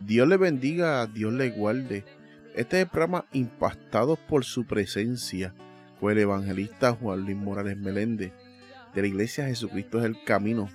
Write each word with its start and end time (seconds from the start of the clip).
Dios 0.00 0.28
le 0.28 0.36
bendiga, 0.36 1.06
Dios 1.06 1.32
le 1.32 1.50
guarde. 1.50 2.04
Este 2.54 2.76
es 2.76 2.82
el 2.84 2.88
programa 2.88 3.26
Impactados 3.32 4.18
por 4.18 4.44
su 4.44 4.64
presencia 4.66 5.54
con 6.00 6.12
el 6.12 6.18
evangelista 6.18 6.92
Juan 6.92 7.20
Luis 7.20 7.36
Morales 7.36 7.76
Meléndez 7.76 8.32
de 8.94 9.02
la 9.02 9.08
Iglesia 9.08 9.46
Jesucristo 9.46 9.98
es 9.98 10.04
el 10.04 10.22
Camino, 10.24 10.68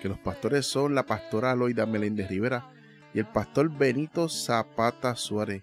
que 0.00 0.08
los 0.08 0.18
pastores 0.18 0.66
son 0.66 0.94
la 0.94 1.04
pastora 1.04 1.50
Aloida 1.50 1.84
Meléndez 1.84 2.28
Rivera 2.28 2.70
y 3.12 3.18
el 3.18 3.26
pastor 3.26 3.76
Benito 3.76 4.28
Zapata 4.28 5.16
Suárez, 5.16 5.62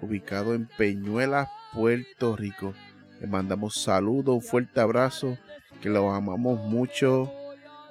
ubicado 0.00 0.54
en 0.54 0.66
Peñuelas, 0.66 1.48
Puerto 1.72 2.34
Rico. 2.36 2.74
Le 3.20 3.28
mandamos 3.28 3.80
saludos, 3.80 4.34
un 4.34 4.42
fuerte 4.42 4.80
abrazo, 4.80 5.38
que 5.80 5.88
lo 5.88 6.12
amamos 6.12 6.58
mucho. 6.60 7.32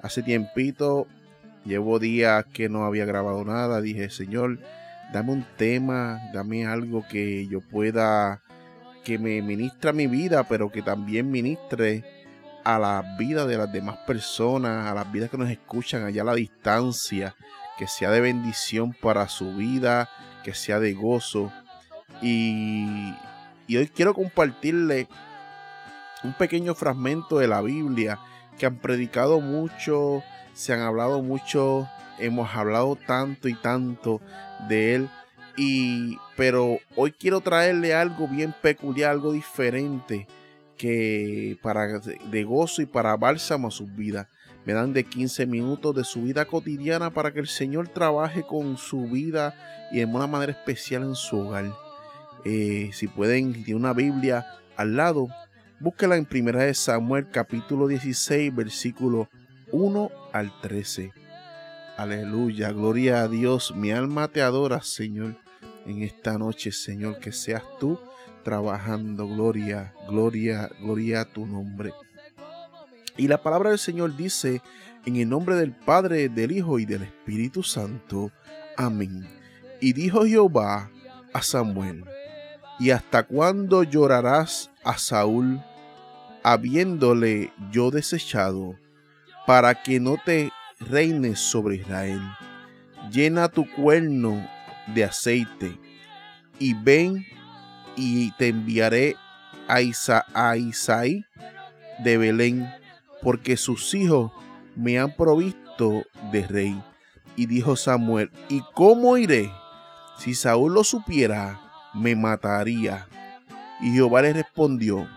Hace 0.02 0.22
tiempito 0.22 1.06
Llevo 1.64 1.98
días 1.98 2.44
que 2.52 2.68
no 2.68 2.84
había 2.84 3.06
grabado 3.06 3.44
nada. 3.44 3.80
Dije, 3.80 4.10
Señor, 4.10 4.58
dame 5.12 5.32
un 5.32 5.46
tema, 5.56 6.20
dame 6.32 6.66
algo 6.66 7.04
que 7.08 7.46
yo 7.46 7.60
pueda, 7.60 8.42
que 9.02 9.18
me 9.18 9.40
ministre 9.40 9.92
mi 9.92 10.06
vida, 10.06 10.44
pero 10.44 10.70
que 10.70 10.82
también 10.82 11.30
ministre 11.30 12.04
a 12.64 12.78
la 12.78 13.16
vida 13.18 13.46
de 13.46 13.56
las 13.56 13.72
demás 13.72 13.96
personas, 14.06 14.86
a 14.86 14.94
las 14.94 15.10
vidas 15.10 15.30
que 15.30 15.38
nos 15.38 15.50
escuchan 15.50 16.04
allá 16.04 16.22
a 16.22 16.26
la 16.26 16.34
distancia, 16.34 17.34
que 17.78 17.86
sea 17.86 18.10
de 18.10 18.20
bendición 18.20 18.94
para 19.00 19.28
su 19.28 19.54
vida, 19.54 20.10
que 20.42 20.54
sea 20.54 20.80
de 20.80 20.92
gozo. 20.92 21.50
Y 22.20 23.14
hoy 23.70 23.88
quiero 23.94 24.12
compartirle 24.14 25.08
un 26.22 26.32
pequeño 26.34 26.74
fragmento 26.74 27.38
de 27.38 27.48
la 27.48 27.60
Biblia 27.60 28.18
que 28.58 28.66
han 28.66 28.76
predicado 28.76 29.40
mucho 29.40 30.22
se 30.54 30.72
han 30.72 30.80
hablado 30.80 31.20
mucho, 31.20 31.88
hemos 32.18 32.54
hablado 32.54 32.96
tanto 32.96 33.48
y 33.48 33.54
tanto 33.54 34.20
de 34.68 34.94
él. 34.94 35.10
Y, 35.56 36.16
pero 36.36 36.78
hoy 36.96 37.12
quiero 37.12 37.40
traerle 37.40 37.94
algo 37.94 38.26
bien 38.26 38.54
peculiar, 38.62 39.10
algo 39.10 39.32
diferente 39.32 40.26
que 40.76 41.56
para 41.62 42.00
de 42.00 42.44
gozo 42.44 42.82
y 42.82 42.86
para 42.86 43.16
bálsamo 43.16 43.68
a 43.68 43.72
sus 43.72 43.94
vidas. 43.94 44.28
Me 44.64 44.72
dan 44.72 44.92
de 44.92 45.04
15 45.04 45.46
minutos 45.46 45.94
de 45.94 46.04
su 46.04 46.22
vida 46.22 46.46
cotidiana 46.46 47.10
para 47.10 47.32
que 47.32 47.40
el 47.40 47.48
Señor 47.48 47.88
trabaje 47.88 48.42
con 48.42 48.78
su 48.78 49.02
vida 49.02 49.54
y 49.92 49.98
de 49.98 50.06
una 50.06 50.26
manera 50.26 50.52
especial 50.52 51.02
en 51.02 51.14
su 51.14 51.38
hogar. 51.38 51.72
Eh, 52.44 52.90
si 52.92 53.08
pueden, 53.08 53.52
tiene 53.52 53.78
una 53.78 53.92
Biblia 53.92 54.46
al 54.76 54.96
lado, 54.96 55.28
búsquela 55.80 56.16
en 56.16 56.24
Primera 56.24 56.64
de 56.64 56.74
Samuel 56.74 57.28
capítulo 57.30 57.86
16 57.86 58.54
versículo 58.54 59.28
1 59.72 60.10
al 60.32 60.52
13. 60.60 61.12
Aleluya, 61.96 62.72
gloria 62.72 63.22
a 63.22 63.28
Dios. 63.28 63.74
Mi 63.76 63.92
alma 63.92 64.28
te 64.28 64.42
adora, 64.42 64.82
Señor, 64.82 65.36
en 65.86 66.02
esta 66.02 66.38
noche, 66.38 66.72
Señor, 66.72 67.18
que 67.18 67.32
seas 67.32 67.62
tú 67.78 67.98
trabajando. 68.42 69.26
Gloria, 69.26 69.94
gloria, 70.08 70.70
gloria 70.80 71.22
a 71.22 71.24
tu 71.24 71.46
nombre. 71.46 71.92
Y 73.16 73.28
la 73.28 73.42
palabra 73.42 73.70
del 73.70 73.78
Señor 73.78 74.16
dice, 74.16 74.60
en 75.06 75.16
el 75.16 75.28
nombre 75.28 75.54
del 75.54 75.72
Padre, 75.72 76.28
del 76.28 76.52
Hijo 76.52 76.78
y 76.78 76.84
del 76.84 77.02
Espíritu 77.02 77.62
Santo. 77.62 78.32
Amén. 78.76 79.28
Y 79.80 79.92
dijo 79.92 80.24
Jehová 80.24 80.90
a 81.32 81.42
Samuel, 81.42 82.04
¿y 82.78 82.90
hasta 82.90 83.22
cuándo 83.24 83.82
llorarás 83.82 84.70
a 84.84 84.98
Saúl, 84.98 85.60
habiéndole 86.42 87.52
yo 87.70 87.90
desechado? 87.90 88.76
para 89.46 89.82
que 89.82 90.00
no 90.00 90.16
te 90.24 90.50
reines 90.80 91.38
sobre 91.38 91.76
Israel. 91.76 92.20
Llena 93.10 93.48
tu 93.48 93.70
cuerno 93.70 94.46
de 94.94 95.04
aceite 95.04 95.78
y 96.58 96.74
ven 96.74 97.26
y 97.96 98.32
te 98.32 98.48
enviaré 98.48 99.16
a, 99.68 100.56
Isaí 100.56 101.24
de 102.02 102.18
Belén, 102.18 102.68
porque 103.22 103.56
sus 103.56 103.94
hijos 103.94 104.32
me 104.76 104.98
han 104.98 105.14
provisto 105.14 106.04
de 106.32 106.46
rey. 106.46 106.82
Y 107.36 107.46
dijo 107.46 107.76
Samuel, 107.76 108.30
¿y 108.48 108.62
cómo 108.74 109.16
iré? 109.16 109.50
Si 110.18 110.34
Saúl 110.34 110.74
lo 110.74 110.84
supiera, 110.84 111.63
me 111.94 112.14
mataría. 112.16 113.06
Y 113.80 113.92
Jehová 113.92 114.22
le 114.22 114.32
respondió, 114.32 115.08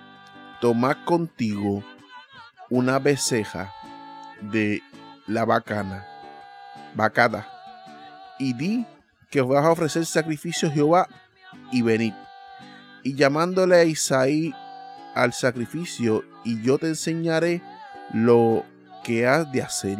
toma 0.61 1.05
contigo 1.05 1.83
una 2.69 2.99
beceja 2.99 3.73
de 4.41 4.81
la 5.25 5.45
bacana, 5.45 6.05
vacada, 6.95 7.47
y 8.39 8.53
di 8.53 8.85
que 9.29 9.41
vas 9.41 9.65
a 9.65 9.71
ofrecer 9.71 10.05
sacrificio 10.05 10.69
a 10.69 10.71
Jehová 10.71 11.07
y 11.71 11.81
venid. 11.81 12.13
Y 13.03 13.15
llamándole 13.15 13.75
a 13.75 13.83
Isaí 13.83 14.53
al 15.15 15.33
sacrificio, 15.33 16.23
y 16.43 16.61
yo 16.61 16.77
te 16.77 16.87
enseñaré 16.87 17.61
lo 18.13 18.63
que 19.03 19.27
has 19.27 19.51
de 19.51 19.61
hacer, 19.61 19.97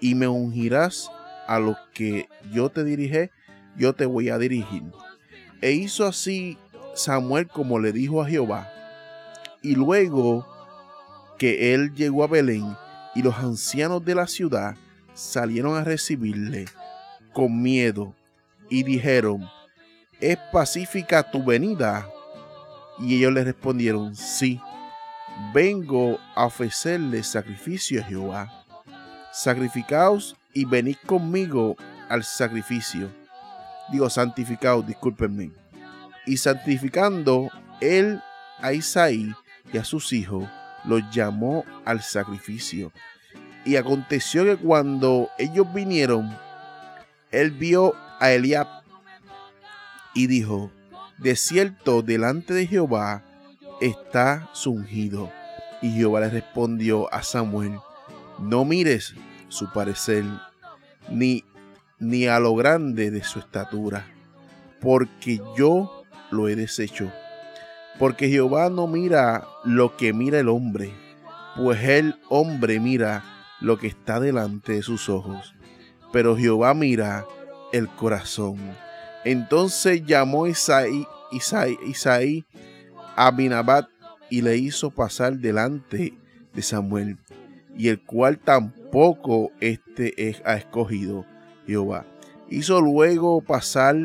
y 0.00 0.14
me 0.14 0.28
ungirás 0.28 1.10
a 1.46 1.58
lo 1.58 1.76
que 1.92 2.28
yo 2.52 2.70
te 2.70 2.84
dirige, 2.84 3.30
yo 3.76 3.94
te 3.94 4.06
voy 4.06 4.30
a 4.30 4.38
dirigir. 4.38 4.84
E 5.60 5.72
hizo 5.72 6.06
así 6.06 6.58
Samuel 6.94 7.48
como 7.48 7.78
le 7.78 7.92
dijo 7.92 8.22
a 8.22 8.28
Jehová. 8.28 8.70
Y 9.62 9.74
luego 9.74 10.46
que 11.38 11.74
él 11.74 11.94
llegó 11.94 12.24
a 12.24 12.28
Belén, 12.28 12.76
y 13.14 13.22
los 13.22 13.36
ancianos 13.36 14.04
de 14.04 14.14
la 14.14 14.26
ciudad 14.26 14.76
salieron 15.14 15.76
a 15.76 15.84
recibirle 15.84 16.66
con 17.32 17.60
miedo 17.60 18.14
y 18.68 18.82
dijeron, 18.82 19.48
¿es 20.20 20.38
pacífica 20.52 21.30
tu 21.30 21.44
venida? 21.44 22.08
Y 22.98 23.16
ellos 23.16 23.32
le 23.32 23.44
respondieron, 23.44 24.14
sí, 24.14 24.60
vengo 25.52 26.18
a 26.34 26.46
ofrecerle 26.46 27.22
sacrificio 27.22 28.00
a 28.00 28.04
Jehová. 28.04 28.64
Sacrificaos 29.32 30.36
y 30.52 30.64
venid 30.64 30.96
conmigo 31.06 31.76
al 32.08 32.24
sacrificio. 32.24 33.19
Digo, 33.92 34.08
santificaos, 34.10 34.86
discúlpenme. 34.86 35.50
Y 36.26 36.36
santificando 36.36 37.50
él 37.80 38.20
a 38.60 38.72
Isaí 38.72 39.34
y 39.72 39.78
a 39.78 39.84
sus 39.84 40.12
hijos, 40.12 40.48
los 40.84 41.02
llamó 41.10 41.64
al 41.84 42.02
sacrificio. 42.02 42.92
Y 43.64 43.76
aconteció 43.76 44.44
que 44.44 44.56
cuando 44.56 45.28
ellos 45.38 45.72
vinieron, 45.74 46.36
él 47.30 47.50
vio 47.50 47.94
a 48.18 48.30
Eliab 48.30 48.66
y 50.14 50.26
dijo, 50.26 50.70
de 51.18 51.36
cierto 51.36 52.02
delante 52.02 52.54
de 52.54 52.66
Jehová 52.66 53.22
está 53.80 54.48
su 54.52 54.72
ungido. 54.72 55.30
Y 55.82 55.90
Jehová 55.92 56.20
le 56.20 56.30
respondió 56.30 57.12
a 57.12 57.22
Samuel, 57.22 57.78
no 58.38 58.64
mires 58.64 59.14
su 59.48 59.70
parecer, 59.72 60.24
ni, 61.08 61.44
ni 62.00 62.26
a 62.26 62.40
lo 62.40 62.54
grande 62.54 63.10
de 63.10 63.22
su 63.22 63.38
estatura, 63.38 64.06
porque 64.80 65.40
yo 65.56 66.04
lo 66.30 66.48
he 66.48 66.56
deshecho. 66.56 67.12
Porque 67.98 68.28
Jehová 68.28 68.70
no 68.70 68.86
mira 68.86 69.46
lo 69.64 69.96
que 69.96 70.14
mira 70.14 70.40
el 70.40 70.48
hombre, 70.48 70.92
pues 71.56 71.82
el 71.84 72.16
hombre 72.30 72.80
mira 72.80 73.22
lo 73.60 73.78
que 73.78 73.86
está 73.86 74.18
delante 74.18 74.72
de 74.72 74.82
sus 74.82 75.10
ojos, 75.10 75.54
pero 76.12 76.36
Jehová 76.36 76.72
mira 76.72 77.26
el 77.72 77.88
corazón. 77.88 78.56
Entonces 79.24 80.02
llamó 80.06 80.46
Isaí, 80.46 81.06
Isaí, 81.30 81.76
Isaí 81.86 82.46
a 83.16 83.30
Binabat 83.30 83.86
y 84.30 84.40
le 84.40 84.56
hizo 84.56 84.90
pasar 84.90 85.36
delante 85.36 86.14
de 86.54 86.62
Samuel, 86.62 87.18
y 87.76 87.88
el 87.88 88.00
cual 88.00 88.38
tampoco 88.38 89.50
este 89.60 90.40
ha 90.46 90.54
escogido 90.54 91.26
Jehová. 91.66 92.04
Hizo 92.48 92.80
luego 92.80 93.40
pasar 93.40 93.96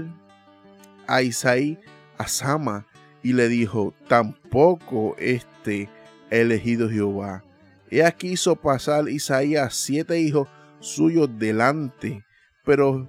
a 1.07 1.21
Isaí 1.21 1.80
a 2.18 2.27
Sama, 2.27 2.85
y 3.24 3.33
le 3.33 3.50
dijo, 3.50 3.94
tampoco 4.07 5.15
este 5.18 5.89
elegido 6.30 6.89
Jehová. 6.89 7.44
He 7.89 8.03
aquí 8.03 8.33
hizo 8.33 8.56
pasar 8.56 9.09
Isaías 9.09 9.74
siete 9.74 10.19
hijos 10.19 10.47
suyos 10.80 11.30
delante, 11.39 12.24
pero, 12.63 13.07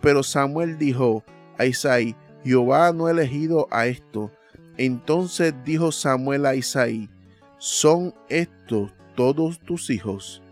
pero 0.00 0.24
Samuel 0.24 0.78
dijo 0.78 1.22
a 1.58 1.66
Isaí, 1.66 2.16
Jehová 2.44 2.92
no 2.92 3.06
ha 3.06 3.12
elegido 3.12 3.68
a 3.70 3.86
esto. 3.86 4.32
Entonces 4.78 5.54
dijo 5.64 5.92
Samuel 5.92 6.46
a 6.46 6.56
Isaí, 6.56 7.08
¿son 7.58 8.14
estos 8.28 8.92
todos 9.14 9.60
tus 9.60 9.90
hijos? 9.90 10.42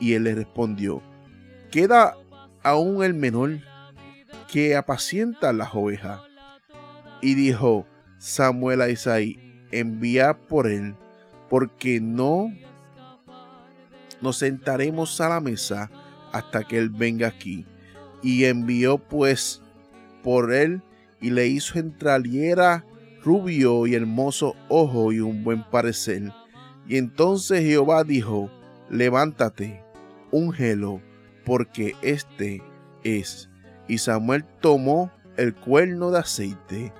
Y 0.00 0.14
él 0.14 0.24
le 0.24 0.34
respondió, 0.34 1.02
queda 1.70 2.16
aún 2.64 3.04
el 3.04 3.14
menor 3.14 3.60
que 4.50 4.74
apacienta 4.74 5.52
las 5.52 5.74
ovejas. 5.74 6.20
Y 7.20 7.34
dijo, 7.34 7.86
Samuel 8.18 8.80
a 8.80 8.88
Isaí, 8.88 9.38
envía 9.70 10.34
por 10.34 10.66
él, 10.66 10.96
porque 11.48 12.00
no 12.00 12.52
nos 14.20 14.38
sentaremos 14.38 15.20
a 15.20 15.28
la 15.28 15.40
mesa 15.40 15.90
hasta 16.32 16.64
que 16.64 16.78
él 16.78 16.90
venga 16.90 17.28
aquí. 17.28 17.66
Y 18.22 18.44
envió 18.44 18.98
pues 18.98 19.60
por 20.22 20.52
él 20.52 20.82
y 21.20 21.30
le 21.30 21.46
hizo 21.46 21.78
entraliera 21.78 22.84
rubio 23.22 23.86
y 23.86 23.94
hermoso 23.94 24.56
ojo 24.68 25.12
y 25.12 25.20
un 25.20 25.44
buen 25.44 25.62
parecer. 25.62 26.32
Y 26.88 26.96
entonces 26.96 27.60
Jehová 27.60 28.04
dijo, 28.04 28.50
levántate, 28.90 29.82
úngelo, 30.30 31.00
porque 31.44 31.94
este 32.02 32.62
es. 33.02 33.50
Y 33.88 33.98
Samuel 33.98 34.44
tomó 34.60 35.10
el 35.36 35.54
cuerno 35.54 36.10
de 36.10 36.18
aceite 36.18 36.92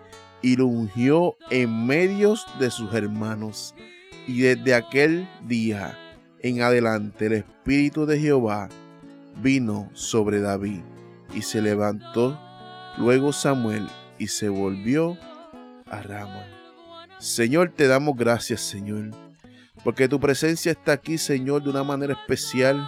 y 0.42 0.56
lo 0.56 0.66
ungió 0.66 1.36
en 1.50 1.86
medio 1.86 2.34
de 2.58 2.70
sus 2.70 2.92
hermanos. 2.94 3.74
Y 4.26 4.40
desde 4.40 4.74
aquel 4.74 5.28
día 5.46 5.98
en 6.40 6.60
adelante 6.60 7.26
el 7.26 7.32
Espíritu 7.32 8.04
de 8.04 8.20
Jehová 8.20 8.68
vino 9.42 9.90
sobre 9.94 10.40
David 10.40 10.82
y 11.34 11.42
se 11.42 11.62
levantó 11.62 12.38
luego 12.98 13.32
Samuel 13.32 13.86
y 14.18 14.28
se 14.28 14.48
volvió 14.48 15.16
a 15.86 16.02
Rama. 16.02 16.44
Señor, 17.18 17.72
te 17.74 17.86
damos 17.86 18.16
gracias, 18.16 18.60
Señor, 18.60 19.10
porque 19.82 20.08
tu 20.08 20.20
presencia 20.20 20.72
está 20.72 20.92
aquí, 20.92 21.16
Señor, 21.16 21.62
de 21.62 21.70
una 21.70 21.82
manera 21.82 22.12
especial. 22.12 22.86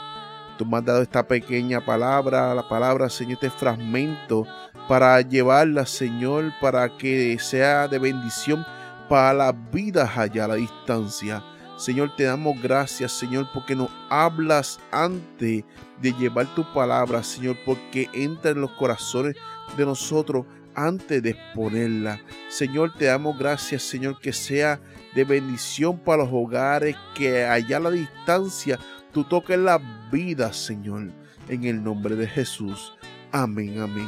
Tú 0.56 0.64
me 0.64 0.78
has 0.78 0.84
dado 0.84 1.02
esta 1.02 1.26
pequeña 1.26 1.84
palabra, 1.84 2.54
la 2.54 2.66
palabra, 2.68 3.10
Señor, 3.10 3.34
este 3.34 3.50
fragmento 3.50 4.46
para 4.88 5.20
llevarla, 5.20 5.84
Señor, 5.84 6.52
para 6.60 6.96
que 6.96 7.36
sea 7.38 7.88
de 7.88 7.98
bendición 7.98 8.64
para 9.08 9.34
las 9.34 9.70
vidas 9.70 10.16
allá 10.16 10.46
a 10.46 10.48
la 10.48 10.54
distancia. 10.54 11.42
Señor, 11.76 12.16
te 12.16 12.24
damos 12.24 12.60
gracias, 12.62 13.12
Señor, 13.12 13.48
porque 13.52 13.76
nos 13.76 13.90
hablas 14.08 14.80
antes 14.90 15.64
de 16.00 16.12
llevar 16.12 16.46
tu 16.54 16.64
palabra, 16.72 17.22
Señor, 17.22 17.56
porque 17.66 18.08
entra 18.14 18.52
en 18.52 18.62
los 18.62 18.70
corazones 18.72 19.36
de 19.76 19.84
nosotros 19.84 20.46
antes 20.74 21.22
de 21.22 21.30
exponerla. 21.30 22.20
Señor, 22.48 22.94
te 22.96 23.06
damos 23.06 23.38
gracias, 23.38 23.82
Señor, 23.82 24.18
que 24.20 24.32
sea 24.32 24.80
de 25.14 25.24
bendición 25.24 25.98
para 25.98 26.24
los 26.24 26.32
hogares, 26.32 26.96
que 27.14 27.44
allá 27.44 27.78
a 27.78 27.80
la 27.80 27.90
distancia 27.90 28.78
tú 29.16 29.24
toques 29.24 29.58
la 29.58 29.80
vida, 30.12 30.52
Señor, 30.52 31.10
en 31.48 31.64
el 31.64 31.82
nombre 31.82 32.16
de 32.16 32.26
Jesús. 32.26 32.92
Amén, 33.32 33.80
amén. 33.80 34.06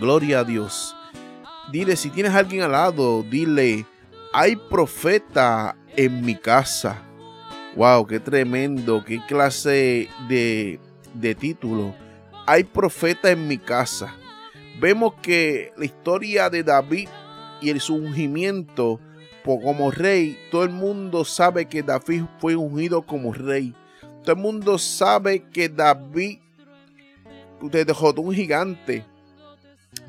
Gloria 0.00 0.38
a 0.38 0.44
Dios. 0.44 0.96
Dile, 1.70 1.94
si 1.96 2.08
tienes 2.08 2.32
a 2.32 2.38
alguien 2.38 2.62
al 2.62 2.72
lado, 2.72 3.22
dile, 3.22 3.84
hay 4.32 4.56
profeta 4.56 5.76
en 5.94 6.24
mi 6.24 6.36
casa. 6.36 7.02
Wow, 7.76 8.06
qué 8.06 8.18
tremendo, 8.18 9.04
qué 9.04 9.20
clase 9.28 10.08
de, 10.26 10.80
de 11.12 11.34
título. 11.34 11.94
Hay 12.46 12.64
profeta 12.64 13.30
en 13.30 13.46
mi 13.46 13.58
casa. 13.58 14.14
Vemos 14.80 15.16
que 15.20 15.74
la 15.76 15.84
historia 15.84 16.48
de 16.48 16.62
David 16.62 17.10
y 17.60 17.68
el 17.68 17.82
ungimiento 17.90 19.00
como 19.46 19.90
rey, 19.90 20.38
todo 20.50 20.64
el 20.64 20.70
mundo 20.70 21.24
sabe 21.24 21.66
que 21.66 21.82
David 21.82 22.24
fue 22.38 22.56
ungido 22.56 23.02
como 23.02 23.32
rey. 23.32 23.74
Todo 24.22 24.32
el 24.34 24.42
mundo 24.42 24.78
sabe 24.78 25.44
que 25.50 25.68
David 25.68 26.38
dejó 27.62 28.12
un 28.12 28.34
gigante. 28.34 29.04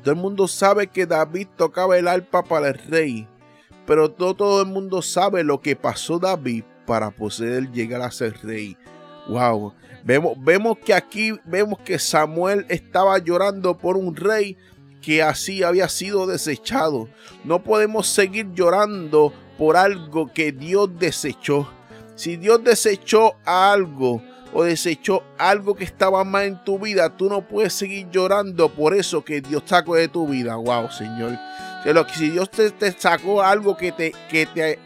Todo 0.02 0.12
el 0.12 0.20
mundo 0.20 0.48
sabe 0.48 0.88
que 0.88 1.06
David 1.06 1.46
tocaba 1.56 1.96
el 1.96 2.08
arpa 2.08 2.42
para 2.42 2.68
el 2.68 2.74
rey 2.74 3.26
pero 3.88 4.14
no 4.18 4.34
todo 4.34 4.60
el 4.60 4.68
mundo 4.68 5.00
sabe 5.00 5.42
lo 5.42 5.62
que 5.62 5.74
pasó 5.74 6.18
David 6.18 6.62
para 6.86 7.10
poder 7.10 7.72
llegar 7.72 8.02
a 8.02 8.10
ser 8.10 8.34
rey. 8.42 8.76
Wow, 9.30 9.72
vemos, 10.04 10.36
vemos 10.44 10.76
que 10.84 10.92
aquí 10.92 11.32
vemos 11.46 11.78
que 11.78 11.98
Samuel 11.98 12.66
estaba 12.68 13.16
llorando 13.16 13.78
por 13.78 13.96
un 13.96 14.14
rey 14.14 14.58
que 15.00 15.22
así 15.22 15.62
había 15.62 15.88
sido 15.88 16.26
desechado. 16.26 17.08
No 17.44 17.62
podemos 17.62 18.06
seguir 18.06 18.52
llorando 18.52 19.32
por 19.56 19.76
algo 19.76 20.32
que 20.32 20.52
Dios 20.52 20.90
desechó. 20.98 21.68
Si 22.14 22.36
Dios 22.36 22.62
desechó 22.64 23.36
algo 23.44 24.22
o 24.52 24.64
desechó 24.64 25.22
algo 25.38 25.74
que 25.74 25.84
estaba 25.84 26.24
mal 26.24 26.44
en 26.44 26.64
tu 26.64 26.78
vida, 26.78 27.16
tú 27.16 27.28
no 27.28 27.46
puedes 27.46 27.72
seguir 27.72 28.08
llorando 28.10 28.68
por 28.68 28.94
eso 28.94 29.24
que 29.24 29.40
Dios 29.40 29.62
sacó 29.66 29.94
de 29.94 30.08
tu 30.08 30.26
vida. 30.26 30.56
Wow, 30.56 30.90
Señor 30.90 31.38
si 32.14 32.30
Dios 32.30 32.50
te, 32.50 32.92
sacó 32.92 33.42
algo 33.42 33.76
que 33.76 33.92
te, 33.92 34.12
que 34.28 34.46
te, 34.46 34.78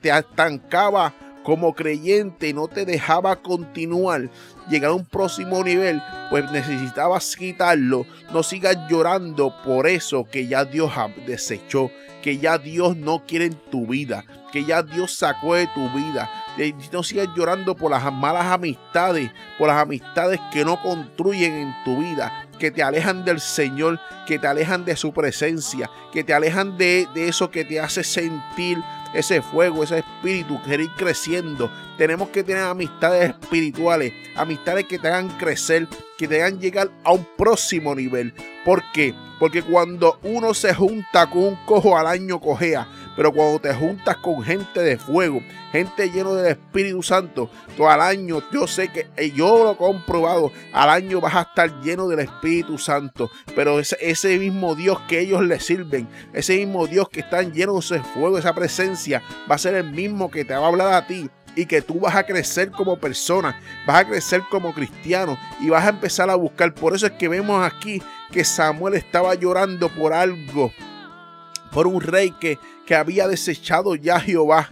te 0.00 0.10
estancaba 0.10 1.12
como 1.48 1.72
creyente 1.72 2.52
no 2.52 2.68
te 2.68 2.84
dejaba 2.84 3.36
continuar, 3.36 4.28
llegar 4.68 4.90
a 4.90 4.94
un 4.94 5.06
próximo 5.06 5.64
nivel, 5.64 6.02
pues 6.28 6.44
necesitabas 6.52 7.34
quitarlo. 7.36 8.04
No 8.34 8.42
sigas 8.42 8.76
llorando 8.90 9.54
por 9.64 9.86
eso 9.86 10.26
que 10.30 10.46
ya 10.46 10.66
Dios 10.66 10.92
desechó, 11.26 11.90
que 12.22 12.36
ya 12.36 12.58
Dios 12.58 12.98
no 12.98 13.24
quiere 13.24 13.46
en 13.46 13.54
tu 13.70 13.86
vida, 13.86 14.26
que 14.52 14.66
ya 14.66 14.82
Dios 14.82 15.14
sacó 15.14 15.54
de 15.54 15.66
tu 15.68 15.88
vida. 15.88 16.30
No 16.92 17.02
sigas 17.02 17.28
llorando 17.34 17.74
por 17.74 17.92
las 17.92 18.12
malas 18.12 18.44
amistades, 18.44 19.30
por 19.58 19.68
las 19.68 19.80
amistades 19.80 20.38
que 20.52 20.66
no 20.66 20.82
construyen 20.82 21.54
en 21.54 21.74
tu 21.82 21.96
vida, 21.96 22.46
que 22.58 22.70
te 22.70 22.82
alejan 22.82 23.24
del 23.24 23.40
Señor, 23.40 23.98
que 24.26 24.38
te 24.38 24.46
alejan 24.46 24.84
de 24.84 24.96
su 24.96 25.12
presencia, 25.12 25.88
que 26.12 26.24
te 26.24 26.34
alejan 26.34 26.76
de, 26.76 27.08
eso 27.14 27.50
que 27.50 27.64
te 27.64 27.80
hace 27.80 28.04
sentir 28.04 28.78
ese 29.14 29.42
fuego, 29.42 29.82
ese 29.82 29.98
espíritu, 29.98 30.60
querer 30.62 30.82
ir 30.82 30.90
creciendo. 30.96 31.70
Tenemos 31.96 32.28
que 32.28 32.42
tener 32.42 32.62
amistades 32.62 33.30
espirituales, 33.30 34.12
amistades 34.36 34.86
que 34.86 34.98
te 34.98 35.08
hagan 35.08 35.28
crecer, 35.38 35.86
que 36.16 36.28
te 36.28 36.42
hagan 36.42 36.60
llegar 36.60 36.90
a 37.04 37.12
un 37.12 37.26
próximo 37.36 37.94
nivel. 37.94 38.34
¿Por 38.64 38.82
qué? 38.92 39.14
Porque 39.38 39.62
cuando 39.62 40.18
uno 40.22 40.52
se 40.52 40.74
junta 40.74 41.28
con 41.30 41.44
un 41.44 41.56
cojo 41.64 41.96
al 41.96 42.06
año 42.06 42.40
cojea, 42.40 42.88
pero 43.18 43.32
cuando 43.32 43.58
te 43.58 43.74
juntas 43.74 44.16
con 44.18 44.44
gente 44.44 44.78
de 44.78 44.96
fuego, 44.96 45.42
gente 45.72 46.08
lleno 46.08 46.36
del 46.36 46.52
Espíritu 46.52 47.02
Santo, 47.02 47.50
todo 47.76 47.90
al 47.90 48.00
año, 48.00 48.40
yo 48.52 48.68
sé 48.68 48.92
que 48.92 49.08
eh, 49.16 49.32
yo 49.32 49.64
lo 49.64 49.72
he 49.72 49.76
comprobado, 49.76 50.52
al 50.72 50.88
año 50.88 51.20
vas 51.20 51.34
a 51.34 51.40
estar 51.40 51.80
lleno 51.82 52.06
del 52.06 52.20
Espíritu 52.20 52.78
Santo. 52.78 53.28
Pero 53.56 53.80
ese, 53.80 53.96
ese 54.00 54.38
mismo 54.38 54.76
Dios 54.76 55.00
que 55.08 55.18
ellos 55.18 55.42
le 55.42 55.58
sirven, 55.58 56.06
ese 56.32 56.58
mismo 56.58 56.86
Dios 56.86 57.08
que 57.08 57.18
están 57.18 57.52
llenos 57.52 57.88
de 57.88 57.98
fuego, 57.98 58.38
esa 58.38 58.54
presencia, 58.54 59.20
va 59.50 59.56
a 59.56 59.58
ser 59.58 59.74
el 59.74 59.90
mismo 59.90 60.30
que 60.30 60.44
te 60.44 60.54
va 60.54 60.66
a 60.66 60.68
hablar 60.68 60.92
a 60.92 61.08
ti 61.08 61.28
y 61.56 61.66
que 61.66 61.82
tú 61.82 61.98
vas 61.98 62.14
a 62.14 62.24
crecer 62.24 62.70
como 62.70 63.00
persona, 63.00 63.60
vas 63.84 64.02
a 64.02 64.08
crecer 64.08 64.44
como 64.48 64.72
cristiano 64.72 65.36
y 65.60 65.70
vas 65.70 65.84
a 65.84 65.88
empezar 65.88 66.30
a 66.30 66.36
buscar. 66.36 66.72
Por 66.72 66.94
eso 66.94 67.06
es 67.06 67.12
que 67.14 67.26
vemos 67.26 67.66
aquí 67.66 68.00
que 68.30 68.44
Samuel 68.44 68.94
estaba 68.94 69.34
llorando 69.34 69.88
por 69.88 70.12
algo 70.12 70.72
por 71.72 71.86
un 71.86 72.00
rey 72.00 72.32
que, 72.40 72.58
que 72.86 72.94
había 72.94 73.28
desechado 73.28 73.94
ya 73.94 74.20
Jehová, 74.20 74.70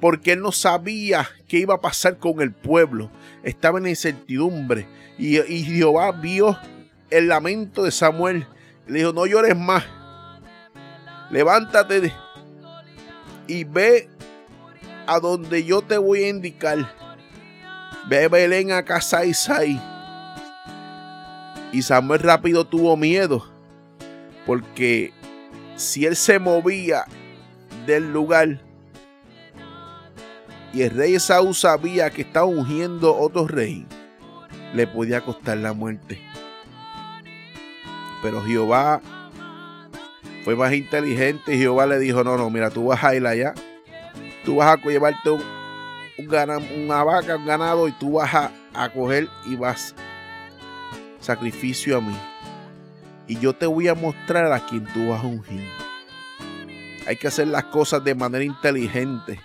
porque 0.00 0.32
él 0.32 0.40
no 0.40 0.52
sabía 0.52 1.28
qué 1.48 1.58
iba 1.58 1.74
a 1.74 1.80
pasar 1.80 2.18
con 2.18 2.40
el 2.40 2.52
pueblo. 2.52 3.10
Estaba 3.42 3.78
en 3.78 3.88
incertidumbre. 3.88 4.86
Y, 5.18 5.38
y 5.40 5.64
Jehová 5.64 6.12
vio 6.12 6.58
el 7.10 7.28
lamento 7.28 7.82
de 7.82 7.90
Samuel. 7.90 8.46
Le 8.86 9.00
dijo, 9.00 9.12
no 9.12 9.26
llores 9.26 9.56
más. 9.56 9.84
Levántate 11.30 12.12
y 13.48 13.64
ve 13.64 14.08
a 15.06 15.18
donde 15.18 15.64
yo 15.64 15.82
te 15.82 15.98
voy 15.98 16.24
a 16.24 16.28
indicar. 16.28 16.94
Ve 18.08 18.28
Belén 18.28 18.70
a 18.72 18.84
casa 18.84 19.20
de 19.20 19.28
Isaí. 19.28 19.80
Y 21.72 21.82
Samuel 21.82 22.20
rápido 22.20 22.66
tuvo 22.66 22.96
miedo. 22.96 23.44
Porque 24.46 25.12
si 25.78 26.04
él 26.06 26.16
se 26.16 26.40
movía 26.40 27.04
del 27.86 28.12
lugar 28.12 28.60
y 30.72 30.82
el 30.82 30.90
rey 30.90 31.18
Saúl 31.20 31.54
sabía 31.54 32.10
que 32.10 32.22
estaba 32.22 32.46
ungiendo 32.46 33.16
otro 33.16 33.46
rey, 33.46 33.86
le 34.74 34.86
podía 34.86 35.20
costar 35.22 35.56
la 35.58 35.72
muerte. 35.72 36.20
Pero 38.22 38.42
Jehová 38.42 39.00
fue 40.44 40.56
más 40.56 40.72
inteligente 40.72 41.54
y 41.54 41.58
Jehová 41.58 41.86
le 41.86 41.98
dijo, 42.00 42.24
no, 42.24 42.36
no, 42.36 42.50
mira, 42.50 42.70
tú 42.70 42.86
vas 42.86 43.02
a 43.04 43.14
ir 43.14 43.24
allá, 43.24 43.54
tú 44.44 44.56
vas 44.56 44.76
a 44.76 44.88
llevarte 44.88 45.30
un, 45.30 45.42
una 46.18 47.04
vaca, 47.04 47.36
un 47.36 47.46
ganado 47.46 47.86
y 47.86 47.92
tú 47.92 48.14
vas 48.14 48.34
a, 48.34 48.50
a 48.74 48.90
coger 48.90 49.28
y 49.46 49.54
vas. 49.54 49.94
Sacrificio 51.20 51.98
a 51.98 52.00
mí 52.00 52.16
y 53.28 53.38
yo 53.38 53.54
te 53.54 53.66
voy 53.66 53.88
a 53.88 53.94
mostrar 53.94 54.50
a 54.52 54.66
quien 54.66 54.86
tú 54.86 55.10
vas 55.10 55.22
a 55.22 55.26
ungir. 55.26 55.68
Hay 57.06 57.16
que 57.16 57.28
hacer 57.28 57.46
las 57.46 57.64
cosas 57.64 58.02
de 58.02 58.14
manera 58.14 58.42
inteligente. 58.42 59.40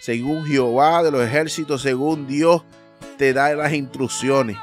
Según 0.00 0.46
Jehová 0.46 1.02
de 1.02 1.10
los 1.10 1.22
ejércitos, 1.22 1.82
según 1.82 2.26
Dios 2.26 2.62
te 3.18 3.32
da 3.32 3.54
las 3.54 3.72
instrucciones. 3.72 4.56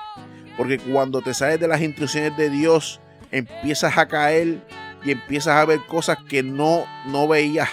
Porque 0.57 0.79
cuando 0.79 1.21
te 1.21 1.33
sales 1.33 1.59
de 1.59 1.67
las 1.67 1.81
instrucciones 1.81 2.35
de 2.37 2.49
Dios, 2.49 2.99
empiezas 3.31 3.97
a 3.97 4.07
caer 4.07 4.65
y 5.03 5.11
empiezas 5.11 5.55
a 5.55 5.65
ver 5.65 5.85
cosas 5.85 6.17
que 6.27 6.41
no, 6.41 6.85
no 7.07 7.27
veías, 7.27 7.69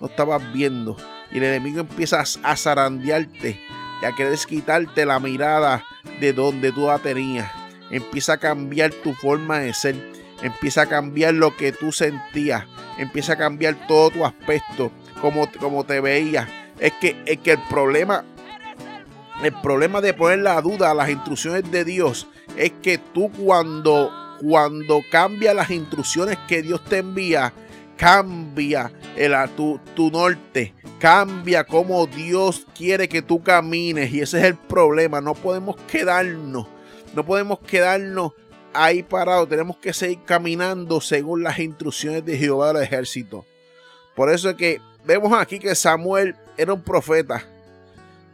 no 0.00 0.06
estabas 0.06 0.52
viendo. 0.52 0.96
Y 1.32 1.38
el 1.38 1.44
enemigo 1.44 1.80
empieza 1.80 2.22
a 2.42 2.56
zarandearte 2.56 3.60
y 4.02 4.04
a 4.04 4.12
querer 4.12 4.38
quitarte 4.46 5.06
la 5.06 5.18
mirada 5.18 5.84
de 6.20 6.32
donde 6.32 6.70
tú 6.70 6.86
la 6.86 6.98
tenías. 6.98 7.50
Empieza 7.90 8.34
a 8.34 8.38
cambiar 8.38 8.92
tu 8.92 9.14
forma 9.14 9.60
de 9.60 9.72
ser 9.72 10.15
empieza 10.42 10.82
a 10.82 10.86
cambiar 10.86 11.34
lo 11.34 11.56
que 11.56 11.72
tú 11.72 11.92
sentías, 11.92 12.64
empieza 12.98 13.34
a 13.34 13.38
cambiar 13.38 13.86
todo 13.86 14.10
tu 14.10 14.24
aspecto, 14.24 14.90
como, 15.20 15.50
como 15.58 15.84
te 15.84 16.00
veías. 16.00 16.48
Es 16.78 16.92
que, 17.00 17.22
es 17.26 17.38
que 17.38 17.52
el 17.52 17.62
problema, 17.70 18.24
el 19.42 19.52
problema 19.60 20.00
de 20.00 20.14
poner 20.14 20.40
la 20.40 20.60
duda 20.60 20.90
a 20.90 20.94
las 20.94 21.08
instrucciones 21.08 21.70
de 21.70 21.84
Dios 21.84 22.28
es 22.56 22.72
que 22.82 22.98
tú 22.98 23.30
cuando, 23.32 24.10
cuando 24.40 25.02
cambias 25.10 25.54
las 25.54 25.70
instrucciones 25.70 26.38
que 26.46 26.62
Dios 26.62 26.84
te 26.84 26.98
envía, 26.98 27.52
cambia 27.96 28.92
el, 29.16 29.34
tu, 29.56 29.80
tu 29.94 30.10
norte, 30.10 30.74
cambia 30.98 31.64
como 31.64 32.06
Dios 32.06 32.66
quiere 32.76 33.08
que 33.08 33.22
tú 33.22 33.42
camines. 33.42 34.12
Y 34.12 34.20
ese 34.20 34.38
es 34.38 34.44
el 34.44 34.56
problema, 34.56 35.20
no 35.20 35.34
podemos 35.34 35.76
quedarnos, 35.90 36.66
no 37.14 37.24
podemos 37.24 37.60
quedarnos 37.60 38.32
ahí 38.76 39.02
parados, 39.02 39.48
tenemos 39.48 39.76
que 39.78 39.92
seguir 39.92 40.20
caminando 40.24 41.00
según 41.00 41.42
las 41.42 41.58
instrucciones 41.58 42.24
de 42.24 42.36
Jehová 42.36 42.72
del 42.72 42.82
ejército. 42.82 43.44
Por 44.14 44.30
eso 44.30 44.50
es 44.50 44.56
que 44.56 44.80
vemos 45.04 45.32
aquí 45.32 45.58
que 45.58 45.74
Samuel 45.74 46.36
era 46.56 46.72
un 46.72 46.82
profeta. 46.82 47.44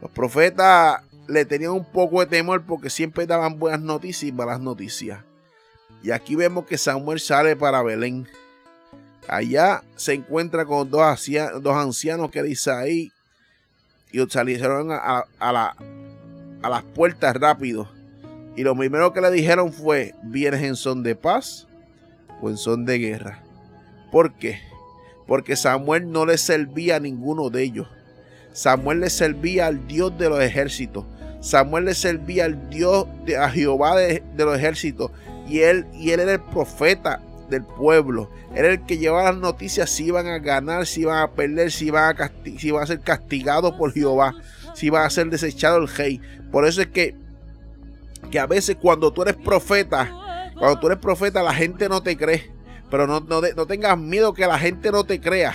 Los 0.01 0.11
profetas 0.11 1.01
le 1.27 1.45
tenían 1.45 1.71
un 1.71 1.85
poco 1.85 2.19
de 2.19 2.25
temor 2.25 2.63
porque 2.65 2.89
siempre 2.89 3.25
daban 3.25 3.59
buenas 3.59 3.81
noticias 3.81 4.29
y 4.29 4.31
malas 4.31 4.59
noticias. 4.59 5.21
Y 6.03 6.11
aquí 6.11 6.35
vemos 6.35 6.65
que 6.65 6.77
Samuel 6.77 7.19
sale 7.19 7.55
para 7.55 7.81
Belén. 7.81 8.27
Allá 9.27 9.83
se 9.95 10.13
encuentra 10.13 10.65
con 10.65 10.89
dos, 10.89 11.01
ancianos, 11.01 12.29
que 12.29 12.43
dice 12.43 12.71
ahí 12.71 13.11
y 14.11 14.19
salieron 14.29 14.91
a, 14.91 15.25
a 15.39 16.69
las 16.69 16.83
puertas 16.93 17.35
rápido. 17.35 17.89
Y 18.55 18.63
lo 18.63 18.75
primero 18.75 19.13
que 19.13 19.21
le 19.21 19.31
dijeron 19.31 19.73
fue, 19.73 20.13
¿vienes 20.23 20.61
en 20.61 20.75
son 20.75 21.03
de 21.03 21.15
paz 21.15 21.67
o 22.41 22.49
en 22.49 22.57
son 22.57 22.85
de 22.85 22.99
guerra? 22.99 23.41
¿Por 24.11 24.33
qué? 24.33 24.59
Porque 25.25 25.55
Samuel 25.55 26.11
no 26.11 26.25
le 26.25 26.37
servía 26.37 26.97
a 26.97 26.99
ninguno 26.99 27.49
de 27.49 27.63
ellos. 27.63 27.87
Samuel 28.51 28.99
le 28.99 29.09
servía 29.09 29.67
al 29.67 29.87
Dios 29.87 30.15
de 30.17 30.29
los 30.29 30.41
ejércitos. 30.41 31.05
Samuel 31.41 31.85
le 31.85 31.95
servía 31.95 32.45
al 32.45 32.69
Dios 32.69 33.07
de 33.25 33.37
a 33.37 33.49
Jehová 33.49 33.97
de, 33.97 34.23
los 34.37 34.55
ejércitos. 34.55 35.11
Y 35.47 35.59
él, 35.59 35.85
y 35.93 36.11
él 36.11 36.19
era 36.19 36.33
el 36.33 36.41
profeta 36.41 37.21
del 37.49 37.63
pueblo. 37.63 38.29
Era 38.55 38.69
el 38.69 38.85
que 38.85 38.97
llevaba 38.97 39.31
las 39.31 39.41
noticias 39.41 39.89
si 39.89 40.05
iban 40.05 40.27
a 40.27 40.37
ganar, 40.37 40.85
si 40.85 41.01
iban 41.01 41.23
a 41.23 41.31
perder, 41.31 41.71
si 41.71 41.87
iban 41.87 42.21
a, 42.21 42.31
si 42.57 42.67
iban 42.67 42.83
a 42.83 42.87
ser 42.87 42.99
castigados 42.99 43.73
por 43.73 43.91
Jehová, 43.91 44.35
si 44.75 44.87
iban 44.87 45.03
a 45.03 45.09
ser 45.09 45.29
desechado 45.29 45.77
el 45.77 45.87
rey. 45.87 46.21
Por 46.51 46.67
eso 46.67 46.81
es 46.81 46.87
que, 46.87 47.15
que 48.33 48.39
a 48.39 48.47
veces 48.47 48.77
cuando 48.81 49.13
tú 49.13 49.21
eres 49.21 49.35
profeta, 49.35 50.51
cuando 50.57 50.79
tú 50.79 50.87
eres 50.87 50.97
profeta, 50.97 51.43
la 51.43 51.53
gente 51.53 51.87
no 51.87 52.01
te 52.01 52.17
cree. 52.17 52.51
Pero 52.89 53.05
no, 53.05 53.19
no, 53.19 53.41
no 53.55 53.67
tengas 53.67 53.95
miedo 53.95 54.33
que 54.33 54.47
la 54.47 54.57
gente 54.57 54.91
no 54.91 55.03
te 55.03 55.21
crea. 55.21 55.53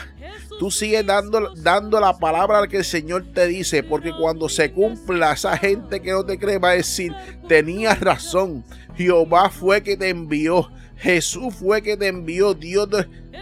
Tú 0.61 0.71
sigues 0.71 1.05
dando, 1.05 1.53
dando 1.57 1.99
la 1.99 2.17
palabra 2.21 2.69
que 2.69 2.77
el 2.77 2.85
Señor 2.85 3.33
te 3.35 3.49
dice, 3.49 3.83
porque 3.83 4.13
cuando 4.17 4.49
se 4.49 4.71
cumpla, 4.71 5.33
esa 5.33 5.57
gente 5.57 6.01
que 6.01 6.13
no 6.13 6.25
te 6.25 6.39
cree 6.39 6.59
va 6.59 6.71
a 6.71 6.75
decir, 6.75 7.13
tenías 7.49 7.99
razón, 7.99 8.65
Jehová 8.97 9.51
fue 9.51 9.83
que 9.83 9.97
te 9.97 10.11
envió. 10.11 10.71
Jesús 10.99 11.57
fue 11.57 11.83
que 11.83 11.97
te 11.97 12.07
envió, 12.07 12.55
Dios 12.55 12.89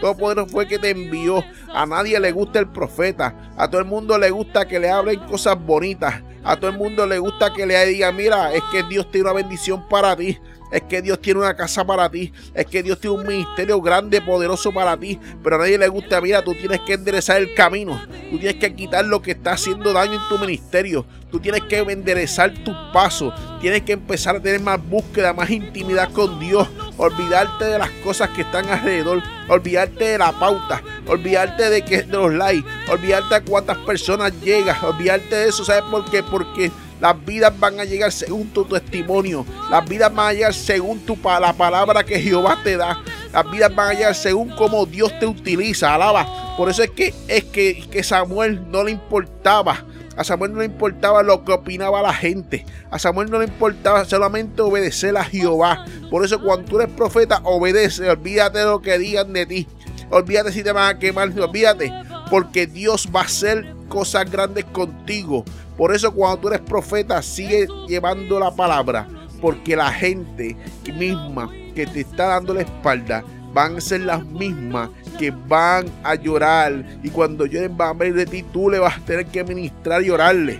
Todopoderoso 0.01 0.49
fue 0.49 0.67
que 0.67 0.79
te 0.79 0.89
envió. 0.89 1.43
A 1.71 1.85
nadie 1.85 2.19
le 2.19 2.31
gusta 2.31 2.57
el 2.57 2.69
profeta, 2.69 3.51
a 3.55 3.69
todo 3.69 3.81
el 3.81 3.87
mundo 3.87 4.17
le 4.17 4.31
gusta 4.31 4.67
que 4.67 4.79
le 4.79 4.89
hablen 4.89 5.19
cosas 5.21 5.63
bonitas, 5.63 6.23
a 6.47 6.55
todo 6.55 6.71
el 6.71 6.77
mundo 6.77 7.05
le 7.05 7.19
gusta 7.19 7.51
que 7.51 7.65
le 7.65 7.85
diga, 7.85 8.09
mira, 8.13 8.53
es 8.53 8.63
que 8.71 8.81
Dios 8.83 9.11
tiene 9.11 9.29
una 9.29 9.33
bendición 9.33 9.85
para 9.89 10.15
ti. 10.15 10.39
Es 10.71 10.81
que 10.83 11.01
Dios 11.01 11.19
tiene 11.21 11.39
una 11.39 11.55
casa 11.55 11.85
para 11.85 12.09
ti. 12.09 12.33
Es 12.53 12.65
que 12.65 12.83
Dios 12.83 12.99
tiene 12.99 13.17
un 13.17 13.27
ministerio 13.27 13.81
grande, 13.81 14.21
poderoso 14.21 14.71
para 14.71 14.97
ti. 14.97 15.19
Pero 15.43 15.55
a 15.55 15.59
nadie 15.59 15.77
le 15.77 15.87
gusta. 15.87 16.19
Mira, 16.21 16.43
tú 16.43 16.53
tienes 16.53 16.81
que 16.81 16.93
enderezar 16.93 17.37
el 17.37 17.53
camino. 17.53 18.01
Tú 18.29 18.37
tienes 18.37 18.55
que 18.55 18.73
quitar 18.75 19.05
lo 19.05 19.21
que 19.21 19.31
está 19.31 19.53
haciendo 19.53 19.93
daño 19.93 20.13
en 20.13 20.27
tu 20.27 20.37
ministerio. 20.37 21.05
Tú 21.31 21.39
tienes 21.39 21.63
que 21.63 21.79
enderezar 21.79 22.53
tus 22.53 22.75
pasos. 22.93 23.33
Tienes 23.61 23.81
que 23.83 23.93
empezar 23.93 24.35
a 24.37 24.39
tener 24.41 24.61
más 24.61 24.79
búsqueda, 24.85 25.33
más 25.33 25.49
intimidad 25.49 26.11
con 26.11 26.39
Dios. 26.39 26.67
Olvidarte 26.97 27.65
de 27.65 27.79
las 27.79 27.89
cosas 28.03 28.29
que 28.29 28.41
están 28.41 28.67
alrededor. 28.69 29.21
Olvidarte 29.49 30.03
de 30.03 30.17
la 30.17 30.31
pauta. 30.33 30.81
Olvidarte 31.07 31.69
de, 31.69 31.83
que, 31.83 32.03
de 32.03 32.17
los 32.17 32.33
likes. 32.33 32.67
Olvidarte 32.89 33.35
de 33.35 33.41
cuántas 33.41 33.77
personas 33.79 34.33
llegas. 34.41 34.81
Olvidarte 34.83 35.35
de 35.35 35.49
eso. 35.49 35.63
¿Sabes 35.63 35.83
por 35.89 36.09
qué? 36.09 36.23
Porque 36.23 36.71
las 36.99 37.25
vidas 37.25 37.53
van 37.59 37.79
a 37.79 37.85
llegar 37.85 38.11
según 38.11 38.47
tu 38.49 38.65
testimonio. 38.65 39.45
Las 39.69 39.87
vidas 39.87 40.13
van 40.13 40.29
a 40.29 40.33
llegar 40.33 40.53
según 40.53 40.99
tu, 40.99 41.17
la 41.23 41.53
palabra 41.53 42.03
que 42.03 42.19
Jehová 42.19 42.59
te 42.63 42.77
da. 42.77 43.01
Las 43.31 43.49
vidas 43.51 43.73
van 43.75 43.89
a 43.89 43.93
llegar 43.93 44.15
según 44.15 44.49
cómo 44.49 44.85
Dios 44.85 45.17
te 45.19 45.25
utiliza. 45.25 45.93
Alaba. 45.93 46.55
Por 46.57 46.69
eso 46.69 46.83
es 46.83 46.91
que, 46.91 47.13
es 47.27 47.43
que, 47.45 47.87
que 47.91 48.03
Samuel 48.03 48.71
no 48.71 48.83
le 48.83 48.91
importaba. 48.91 49.85
A 50.15 50.23
Samuel 50.23 50.53
no 50.53 50.59
le 50.59 50.65
importaba 50.65 51.21
lo 51.21 51.45
que 51.45 51.51
opinaba 51.51 52.01
la 52.01 52.13
gente. 52.13 52.65
A 52.89 52.97
Samuel 52.97 53.29
no 53.29 53.37
le 53.37 53.45
importaba 53.45 54.03
solamente 54.05 54.63
obedecer 54.63 55.15
a 55.15 55.23
Jehová. 55.23 55.85
Por 56.09 56.25
eso 56.25 56.41
cuando 56.41 56.67
tú 56.67 56.79
eres 56.79 56.93
profeta, 56.95 57.41
obedece. 57.43 58.09
Olvídate 58.09 58.59
de 58.59 58.65
lo 58.65 58.81
que 58.81 58.97
digan 58.97 59.31
de 59.33 59.45
ti. 59.45 59.67
Olvídate 60.09 60.51
si 60.51 60.63
te 60.63 60.71
van 60.71 60.95
a 60.95 60.99
quemar. 60.99 61.29
Olvídate. 61.39 61.93
Porque 62.31 62.65
Dios 62.65 63.07
va 63.15 63.21
a 63.21 63.25
hacer 63.25 63.75
cosas 63.87 64.29
grandes 64.31 64.65
contigo. 64.65 65.45
Por 65.77 65.93
eso 65.93 66.11
cuando 66.11 66.39
tú 66.39 66.47
eres 66.47 66.61
profeta, 66.61 67.21
sigue 67.21 67.67
llevando 67.87 68.39
la 68.39 68.51
palabra, 68.55 69.07
porque 69.39 69.75
la 69.75 69.91
gente 69.91 70.57
misma 70.97 71.51
que 71.75 71.85
te 71.85 72.01
está 72.01 72.27
dando 72.27 72.55
la 72.55 72.61
espalda 72.61 73.23
van 73.53 73.77
a 73.77 73.81
ser 73.81 74.01
las 74.01 74.25
mismas 74.25 74.89
que 75.19 75.31
van 75.31 75.85
a 76.03 76.15
llorar 76.15 76.83
y 77.03 77.09
cuando 77.09 77.45
lloren 77.45 77.77
van 77.77 77.89
a 77.89 77.93
ver 77.93 78.13
de 78.13 78.25
ti, 78.25 78.43
tú 78.43 78.69
le 78.69 78.79
vas 78.79 78.97
a 78.97 79.01
tener 79.01 79.27
que 79.27 79.43
ministrar 79.43 80.03
y 80.03 80.09
orarle. 80.09 80.59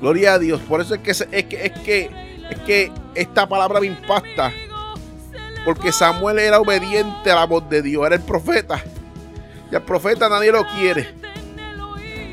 Gloria 0.00 0.34
a 0.34 0.38
Dios. 0.38 0.60
Por 0.62 0.80
eso 0.80 0.94
es 0.94 1.00
que 1.00 1.10
es 1.10 1.44
que 1.44 1.66
es 1.66 1.72
que 1.72 2.10
es 2.50 2.58
que 2.60 2.92
esta 3.14 3.48
palabra 3.48 3.80
me 3.80 3.86
impacta. 3.86 4.52
Porque 5.64 5.90
Samuel 5.90 6.38
era 6.38 6.60
obediente 6.60 7.30
a 7.30 7.34
la 7.34 7.46
voz 7.46 7.68
de 7.68 7.82
Dios, 7.82 8.06
era 8.06 8.14
el 8.14 8.22
profeta. 8.22 8.80
Y 9.70 9.74
al 9.74 9.82
profeta 9.82 10.28
nadie 10.28 10.52
lo 10.52 10.64
quiere. 10.76 11.25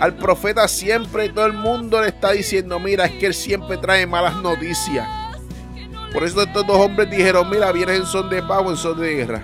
Al 0.04 0.16
profeta 0.16 0.68
siempre 0.68 1.30
todo 1.30 1.46
el 1.46 1.54
mundo 1.54 2.02
le 2.02 2.10
está 2.10 2.32
diciendo, 2.32 2.78
mira, 2.78 3.06
es 3.06 3.12
que 3.14 3.28
él 3.28 3.34
siempre 3.34 3.78
trae 3.78 4.06
malas 4.06 4.36
noticias. 4.36 5.08
Por 6.12 6.26
eso 6.26 6.42
estos 6.42 6.68
dos 6.68 6.76
hombres 6.76 7.10
dijeron, 7.10 7.50
mira, 7.50 7.72
vienes 7.72 8.02
en 8.02 8.06
son 8.06 8.30
de 8.30 8.44
paz 8.44 8.64
o 8.66 8.70
en 8.70 8.76
son 8.76 9.00
de 9.00 9.16
guerra. 9.16 9.44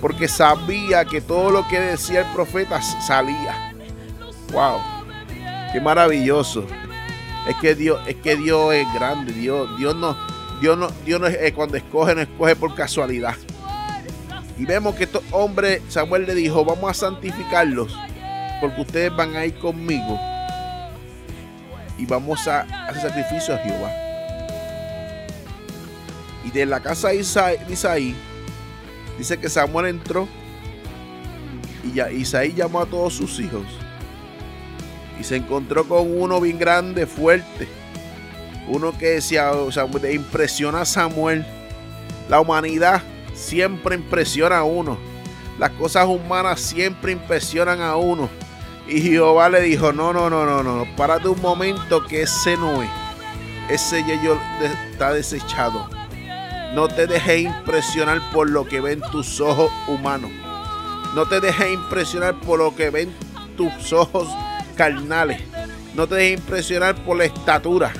Porque 0.00 0.26
sabía 0.26 1.04
que 1.04 1.20
todo 1.20 1.50
lo 1.50 1.68
que 1.68 1.78
decía 1.78 2.20
el 2.20 2.32
profeta 2.32 2.80
salía. 2.80 3.74
Wow. 4.52 4.78
Qué 5.70 5.82
maravilloso. 5.82 6.66
Es 7.46 7.56
que 7.56 7.74
Dios, 7.74 8.00
es 8.06 8.16
que 8.16 8.36
Dios 8.36 8.72
es 8.72 8.90
grande. 8.94 9.34
Dios, 9.34 9.68
Dios 9.76 9.94
no, 9.94 10.16
Dios 10.62 10.78
no, 10.78 10.88
Dios 11.04 11.20
no 11.20 11.26
eh, 11.26 11.52
cuando 11.54 11.76
escoge, 11.76 12.14
no 12.14 12.22
escoge 12.22 12.56
por 12.56 12.74
casualidad. 12.74 13.34
Y 14.56 14.64
vemos 14.64 14.94
que 14.94 15.04
estos 15.04 15.22
hombres, 15.30 15.82
Samuel 15.90 16.24
le 16.24 16.34
dijo, 16.34 16.64
vamos 16.64 16.90
a 16.90 16.94
santificarlos 16.94 17.94
porque 18.60 18.80
ustedes 18.80 19.14
van 19.14 19.36
a 19.36 19.44
ir 19.44 19.58
conmigo 19.58 20.18
y 21.98 22.06
vamos 22.06 22.46
a 22.46 22.62
hacer 22.88 23.02
sacrificio 23.02 23.54
a 23.54 23.58
Jehová. 23.58 23.90
Y 26.44 26.50
de 26.50 26.66
la 26.66 26.80
casa 26.80 27.08
de 27.08 27.16
Isaí, 27.16 28.14
dice 29.18 29.38
que 29.38 29.48
Samuel 29.48 29.86
entró 29.86 30.28
y 31.82 31.92
ya 31.92 32.10
Isaí 32.10 32.52
llamó 32.52 32.80
a 32.80 32.86
todos 32.86 33.14
sus 33.14 33.40
hijos 33.40 33.66
y 35.18 35.24
se 35.24 35.36
encontró 35.36 35.88
con 35.88 36.20
uno 36.20 36.40
bien 36.40 36.58
grande, 36.58 37.06
fuerte. 37.06 37.66
Uno 38.68 38.96
que 38.96 39.06
decía, 39.06 39.52
o 39.52 39.70
sea, 39.72 39.86
impresiona 40.12 40.82
a 40.82 40.84
Samuel. 40.84 41.46
La 42.28 42.40
humanidad 42.40 43.02
siempre 43.34 43.94
impresiona 43.94 44.58
a 44.58 44.64
uno. 44.64 44.98
Las 45.58 45.70
cosas 45.70 46.06
humanas 46.06 46.60
siempre 46.60 47.12
impresionan 47.12 47.80
a 47.80 47.96
uno. 47.96 48.28
Y 48.88 49.00
Jehová 49.00 49.48
le 49.48 49.62
dijo, 49.62 49.92
no, 49.92 50.12
no, 50.12 50.30
no, 50.30 50.46
no, 50.46 50.62
no, 50.62 50.86
párate 50.96 51.26
un 51.26 51.40
momento 51.40 52.06
que 52.06 52.22
ese 52.22 52.56
no 52.56 52.82
es. 52.82 52.90
Ese 53.68 54.04
yo 54.22 54.38
está 54.62 55.12
desechado. 55.12 55.88
No 56.72 56.86
te 56.86 57.06
dejes 57.06 57.40
impresionar 57.40 58.20
por 58.32 58.48
lo 58.48 58.64
que 58.64 58.80
ven 58.80 59.00
tus 59.10 59.40
ojos 59.40 59.72
humanos. 59.88 60.30
No 61.14 61.26
te 61.26 61.40
dejes 61.40 61.72
impresionar 61.72 62.38
por 62.40 62.58
lo 62.58 62.76
que 62.76 62.90
ven 62.90 63.12
tus 63.56 63.92
ojos 63.92 64.28
carnales. 64.76 65.40
No 65.94 66.06
te 66.06 66.14
dejes 66.14 66.38
impresionar 66.38 66.94
por 67.04 67.16
la 67.16 67.24
estatura. 67.24 67.92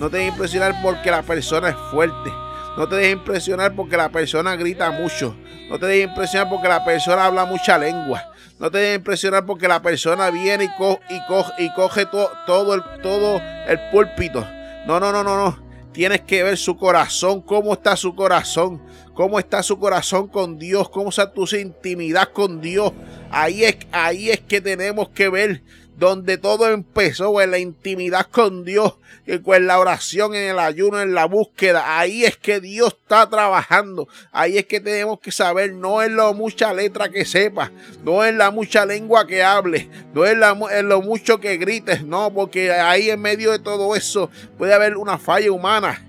No 0.00 0.10
te 0.10 0.16
dejes 0.16 0.32
impresionar 0.32 0.74
porque 0.82 1.10
la 1.12 1.22
persona 1.22 1.68
es 1.68 1.76
fuerte. 1.92 2.32
No 2.76 2.88
te 2.88 2.96
dejes 2.96 3.12
impresionar 3.12 3.76
porque 3.76 3.96
la 3.96 4.08
persona 4.08 4.56
grita 4.56 4.90
mucho. 4.90 5.36
No 5.68 5.78
te 5.78 5.86
dejes 5.86 6.08
impresionar 6.08 6.48
porque 6.48 6.68
la 6.68 6.84
persona 6.84 7.26
habla 7.26 7.44
mucha 7.44 7.78
lengua. 7.78 8.33
No 8.58 8.70
te 8.70 8.78
dejes 8.78 8.98
impresionar 8.98 9.44
porque 9.46 9.66
la 9.66 9.82
persona 9.82 10.30
viene 10.30 10.64
y, 10.64 10.68
coge, 10.76 11.52
y 11.58 11.72
coge 11.74 12.06
todo, 12.06 12.74
el, 12.74 12.82
todo 13.02 13.40
el 13.66 13.78
púlpito. 13.90 14.46
No, 14.86 15.00
no, 15.00 15.10
no, 15.12 15.24
no, 15.24 15.36
no. 15.36 15.64
Tienes 15.92 16.22
que 16.22 16.42
ver 16.42 16.56
su 16.56 16.76
corazón, 16.76 17.40
cómo 17.40 17.72
está 17.72 17.96
su 17.96 18.14
corazón, 18.14 18.82
cómo 19.14 19.38
está 19.38 19.62
su 19.62 19.78
corazón 19.78 20.28
con 20.28 20.58
Dios, 20.58 20.88
cómo 20.88 21.10
está 21.10 21.32
tu 21.32 21.46
intimidad 21.56 22.30
con 22.32 22.60
Dios. 22.60 22.92
Ahí 23.30 23.64
es, 23.64 23.76
ahí 23.92 24.30
es 24.30 24.40
que 24.40 24.60
tenemos 24.60 25.08
que 25.10 25.28
ver 25.28 25.62
donde 25.96 26.38
todo 26.38 26.68
empezó 26.70 27.40
en 27.40 27.52
la 27.52 27.58
intimidad 27.58 28.26
con 28.30 28.64
Dios, 28.64 28.94
en 29.26 29.66
la 29.66 29.78
oración, 29.78 30.34
en 30.34 30.50
el 30.50 30.58
ayuno, 30.58 31.00
en 31.00 31.14
la 31.14 31.24
búsqueda. 31.26 31.98
Ahí 31.98 32.24
es 32.24 32.36
que 32.36 32.60
Dios 32.60 32.96
está 33.00 33.28
trabajando. 33.30 34.08
Ahí 34.32 34.58
es 34.58 34.66
que 34.66 34.80
tenemos 34.80 35.20
que 35.20 35.30
saber, 35.30 35.72
no 35.72 36.02
es 36.02 36.10
lo 36.10 36.34
mucha 36.34 36.74
letra 36.74 37.10
que 37.10 37.24
sepas, 37.24 37.70
no 38.02 38.24
es 38.24 38.34
la 38.34 38.50
mucha 38.50 38.84
lengua 38.84 39.26
que 39.26 39.42
hables, 39.42 39.86
no 40.12 40.24
es 40.24 40.36
lo 40.36 41.02
mucho 41.02 41.38
que 41.38 41.56
grites, 41.58 42.04
no, 42.04 42.32
porque 42.32 42.72
ahí 42.72 43.10
en 43.10 43.20
medio 43.20 43.52
de 43.52 43.60
todo 43.60 43.94
eso 43.94 44.30
puede 44.58 44.74
haber 44.74 44.96
una 44.96 45.18
falla 45.18 45.52
humana. 45.52 46.04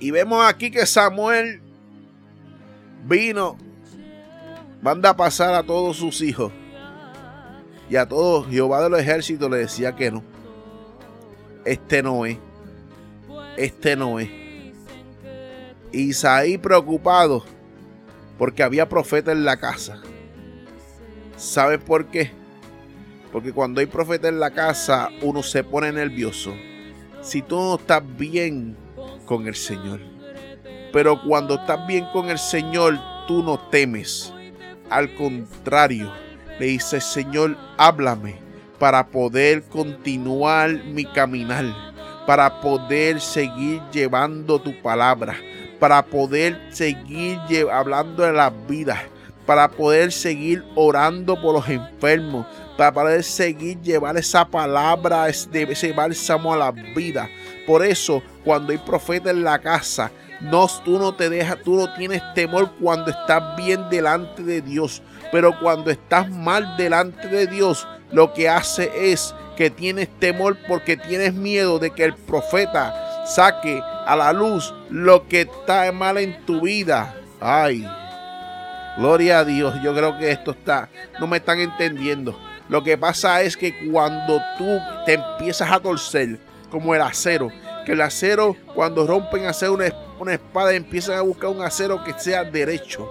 Y 0.00 0.10
vemos 0.10 0.44
aquí 0.44 0.70
que 0.70 0.84
Samuel 0.86 1.60
vino, 3.04 3.56
manda 4.82 5.10
a 5.10 5.16
pasar 5.16 5.54
a 5.54 5.62
todos 5.62 5.96
sus 5.96 6.20
hijos 6.20 6.52
y 7.88 7.96
a 7.96 8.06
todos 8.06 8.46
Jehová 8.48 8.82
de 8.82 8.90
los 8.90 9.00
ejércitos 9.00 9.50
le 9.50 9.58
decía 9.58 9.96
que 9.96 10.10
no. 10.10 10.22
Este 11.64 12.02
no 12.02 12.26
es. 12.26 12.38
Este 13.56 13.96
no 13.96 14.18
es. 14.18 14.28
Isaí 15.92 16.58
preocupado 16.58 17.44
porque 18.38 18.62
había 18.62 18.88
profeta 18.88 19.32
en 19.32 19.44
la 19.44 19.56
casa. 19.56 20.00
¿Sabes 21.36 21.78
por 21.78 22.06
qué? 22.06 22.30
Porque 23.32 23.52
cuando 23.52 23.80
hay 23.80 23.86
profeta 23.86 24.28
en 24.28 24.40
la 24.40 24.50
casa 24.50 25.10
uno 25.22 25.42
se 25.42 25.64
pone 25.64 25.92
nervioso. 25.92 26.54
Si 27.20 27.42
tú 27.42 27.56
no 27.56 27.74
estás 27.76 28.02
bien 28.16 28.76
con 29.24 29.46
el 29.46 29.54
Señor. 29.54 30.00
Pero 30.92 31.22
cuando 31.22 31.56
estás 31.56 31.86
bien 31.86 32.06
con 32.12 32.30
el 32.30 32.38
Señor, 32.38 32.98
tú 33.26 33.42
no 33.42 33.58
temes. 33.68 34.32
Al 34.88 35.14
contrario, 35.14 36.10
le 36.58 36.66
dice, 36.66 37.00
Señor, 37.00 37.56
háblame 37.76 38.36
para 38.78 39.06
poder 39.06 39.62
continuar 39.64 40.70
mi 40.70 41.04
caminar, 41.04 41.64
para 42.26 42.60
poder 42.60 43.20
seguir 43.20 43.80
llevando 43.92 44.60
tu 44.60 44.80
palabra, 44.82 45.36
para 45.80 46.04
poder 46.04 46.60
seguir 46.70 47.38
hablando 47.72 48.22
de 48.22 48.32
las 48.32 48.52
vidas, 48.68 48.98
para 49.46 49.68
poder 49.68 50.12
seguir 50.12 50.64
orando 50.74 51.40
por 51.40 51.54
los 51.54 51.68
enfermos, 51.68 52.46
para 52.76 52.92
poder 52.92 53.24
seguir 53.24 53.80
llevar 53.80 54.16
esa 54.16 54.44
palabra 54.46 55.28
ese 55.28 55.92
bálsamo 55.92 56.52
a 56.52 56.56
la 56.56 56.70
vida. 56.70 57.28
Por 57.66 57.84
eso, 57.84 58.22
cuando 58.44 58.72
hay 58.72 58.78
profeta 58.78 59.30
en 59.30 59.42
la 59.42 59.58
casa, 59.58 60.10
no, 60.40 60.68
tú 60.84 60.98
no 60.98 61.14
te 61.14 61.28
dejas, 61.28 61.58
tú 61.64 61.76
no 61.76 61.92
tienes 61.94 62.22
temor 62.34 62.70
cuando 62.80 63.10
estás 63.10 63.56
bien 63.56 63.88
delante 63.90 64.42
de 64.42 64.60
Dios. 64.60 65.02
Pero 65.32 65.58
cuando 65.58 65.90
estás 65.90 66.30
mal 66.30 66.76
delante 66.76 67.28
de 67.28 67.46
Dios, 67.46 67.86
lo 68.12 68.32
que 68.32 68.48
hace 68.48 68.90
es 69.12 69.34
que 69.56 69.70
tienes 69.70 70.08
temor 70.18 70.56
porque 70.68 70.96
tienes 70.96 71.34
miedo 71.34 71.78
de 71.78 71.90
que 71.90 72.04
el 72.04 72.14
profeta 72.14 73.26
saque 73.26 73.82
a 74.06 74.16
la 74.16 74.32
luz 74.32 74.72
lo 74.90 75.26
que 75.28 75.42
está 75.42 75.90
mal 75.92 76.18
en 76.18 76.44
tu 76.46 76.62
vida. 76.62 77.14
Ay, 77.40 77.86
gloria 78.96 79.40
a 79.40 79.44
Dios. 79.44 79.74
Yo 79.82 79.94
creo 79.94 80.16
que 80.18 80.30
esto 80.30 80.52
está, 80.52 80.88
no 81.20 81.26
me 81.26 81.38
están 81.38 81.60
entendiendo. 81.60 82.38
Lo 82.68 82.84
que 82.84 82.96
pasa 82.96 83.42
es 83.42 83.56
que 83.56 83.90
cuando 83.90 84.40
tú 84.56 84.78
te 85.06 85.14
empiezas 85.14 85.70
a 85.70 85.80
torcer 85.80 86.38
como 86.70 86.94
el 86.94 87.00
acero, 87.00 87.50
que 87.84 87.92
el 87.92 88.00
acero 88.00 88.56
cuando 88.74 89.06
rompen 89.06 89.46
hacer 89.46 89.70
una, 89.70 89.86
una 90.20 90.34
espada 90.34 90.74
empiezan 90.74 91.16
a 91.16 91.22
buscar 91.22 91.50
un 91.50 91.62
acero 91.62 92.02
que 92.04 92.12
sea 92.18 92.44
derecho 92.44 93.08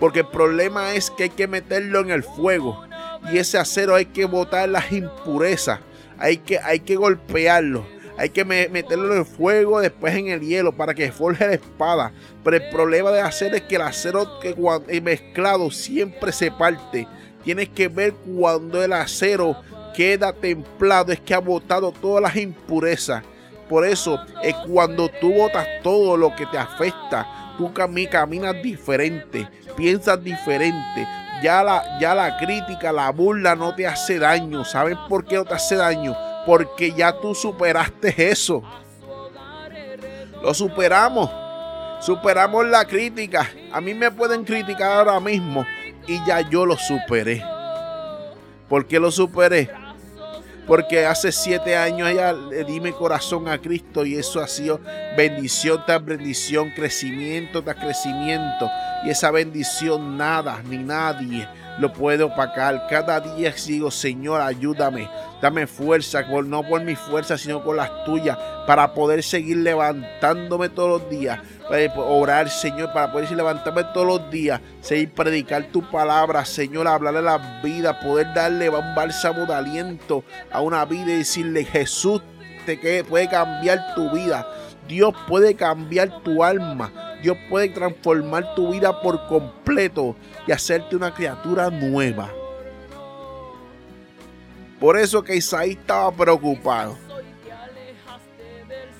porque 0.00 0.20
el 0.20 0.26
problema 0.26 0.94
es 0.94 1.10
que 1.10 1.24
hay 1.24 1.30
que 1.30 1.46
meterlo 1.46 2.00
en 2.00 2.10
el 2.10 2.24
fuego. 2.24 2.82
Y 3.30 3.36
ese 3.36 3.58
acero 3.58 3.94
hay 3.94 4.06
que 4.06 4.24
botar 4.24 4.68
las 4.70 4.90
impurezas. 4.90 5.80
Hay 6.18 6.38
que, 6.38 6.58
hay 6.58 6.80
que 6.80 6.96
golpearlo. 6.96 7.86
Hay 8.16 8.30
que 8.30 8.44
meterlo 8.44 9.12
en 9.12 9.20
el 9.20 9.24
fuego, 9.24 9.80
después 9.80 10.14
en 10.14 10.28
el 10.28 10.40
hielo, 10.40 10.72
para 10.72 10.94
que 10.94 11.12
forje 11.12 11.46
la 11.46 11.54
espada. 11.54 12.12
Pero 12.42 12.56
el 12.56 12.70
problema 12.70 13.10
de 13.10 13.20
hacer 13.20 13.54
es 13.54 13.62
que 13.62 13.76
el 13.76 13.82
acero 13.82 14.40
que 14.40 14.54
cuando 14.54 14.88
mezclado 15.02 15.70
siempre 15.70 16.32
se 16.32 16.50
parte. 16.50 17.06
Tienes 17.44 17.68
que 17.68 17.88
ver 17.88 18.14
cuando 18.14 18.82
el 18.82 18.92
acero 18.92 19.56
queda 19.94 20.32
templado, 20.32 21.12
es 21.12 21.20
que 21.20 21.34
ha 21.34 21.38
botado 21.38 21.92
todas 21.92 22.22
las 22.22 22.36
impurezas. 22.36 23.22
Por 23.70 23.86
eso 23.86 24.22
es 24.42 24.54
cuando 24.68 25.08
tú 25.08 25.32
botas 25.32 25.66
todo 25.82 26.18
lo 26.18 26.36
que 26.36 26.44
te 26.44 26.58
afecta, 26.58 27.54
tú 27.56 27.72
caminas 27.72 28.62
diferente 28.62 29.48
piensas 29.80 30.22
diferente. 30.22 31.08
Ya 31.42 31.62
la, 31.62 31.98
ya 31.98 32.14
la 32.14 32.36
crítica, 32.36 32.92
la 32.92 33.10
burla 33.10 33.56
no 33.56 33.74
te 33.74 33.86
hace 33.86 34.18
daño. 34.18 34.62
¿Sabes 34.64 34.96
por 35.08 35.24
qué 35.24 35.36
no 35.36 35.44
te 35.46 35.54
hace 35.54 35.76
daño? 35.76 36.14
Porque 36.44 36.92
ya 36.92 37.18
tú 37.18 37.34
superaste 37.34 38.30
eso. 38.30 38.62
Lo 40.42 40.52
superamos. 40.52 41.30
Superamos 42.00 42.66
la 42.66 42.84
crítica. 42.84 43.50
A 43.72 43.80
mí 43.80 43.94
me 43.94 44.10
pueden 44.10 44.44
criticar 44.44 44.92
ahora 44.92 45.18
mismo 45.18 45.64
y 46.06 46.22
ya 46.26 46.42
yo 46.42 46.66
lo 46.66 46.76
superé. 46.76 47.42
¿Por 48.68 48.86
qué 48.86 49.00
lo 49.00 49.10
superé? 49.10 49.70
Porque 50.66 51.06
hace 51.06 51.32
siete 51.32 51.76
años 51.76 52.08
ella 52.08 52.32
le 52.32 52.64
di 52.64 52.80
mi 52.80 52.92
corazón 52.92 53.48
a 53.48 53.58
Cristo 53.58 54.04
y 54.04 54.16
eso 54.16 54.40
ha 54.40 54.48
sido 54.48 54.80
bendición 55.16 55.82
tras 55.86 56.04
bendición, 56.04 56.70
crecimiento 56.74 57.62
tras 57.62 57.76
crecimiento. 57.76 58.70
Y 59.04 59.10
esa 59.10 59.30
bendición 59.30 60.16
nada 60.16 60.62
ni 60.68 60.78
nadie 60.78 61.48
lo 61.80 61.92
puede 61.92 62.22
opacar. 62.22 62.86
Cada 62.88 63.20
día 63.20 63.52
digo, 63.66 63.90
Señor, 63.90 64.40
ayúdame, 64.40 65.08
dame 65.40 65.66
fuerza, 65.66 66.22
no 66.22 66.62
por 66.62 66.82
mi 66.82 66.94
fuerza, 66.94 67.38
sino 67.38 67.62
con 67.64 67.76
las 67.76 68.04
tuyas, 68.04 68.36
para 68.66 68.92
poder 68.94 69.22
seguir 69.22 69.58
levantándome 69.58 70.68
todos 70.68 71.00
los 71.00 71.10
días 71.10 71.40
orar, 71.96 72.48
Señor, 72.48 72.92
para 72.92 73.12
poder 73.12 73.30
levantarme 73.30 73.84
todos 73.94 74.06
los 74.06 74.30
días, 74.30 74.60
seguir 74.80 75.12
predicar 75.12 75.64
tu 75.66 75.82
palabra, 75.82 76.44
Señor, 76.44 76.88
hablarle 76.88 77.20
a 77.20 77.22
la 77.22 77.60
vida, 77.62 78.00
poder 78.00 78.32
darle 78.34 78.68
un 78.68 78.94
bálsamo 78.94 79.46
de 79.46 79.54
aliento 79.54 80.24
a 80.50 80.60
una 80.60 80.84
vida 80.84 81.12
y 81.12 81.18
decirle, 81.18 81.64
Jesús 81.64 82.22
te 82.66 83.04
puede 83.04 83.28
cambiar 83.28 83.94
tu 83.94 84.10
vida. 84.10 84.46
Dios 84.90 85.14
puede 85.28 85.54
cambiar 85.54 86.20
tu 86.24 86.42
alma. 86.42 86.92
Dios 87.22 87.38
puede 87.48 87.68
transformar 87.68 88.56
tu 88.56 88.72
vida 88.72 89.00
por 89.00 89.24
completo 89.28 90.16
y 90.48 90.52
hacerte 90.52 90.96
una 90.96 91.14
criatura 91.14 91.70
nueva. 91.70 92.28
Por 94.80 94.98
eso 94.98 95.22
que 95.22 95.36
Isaí 95.36 95.72
estaba 95.72 96.10
preocupado. 96.10 96.98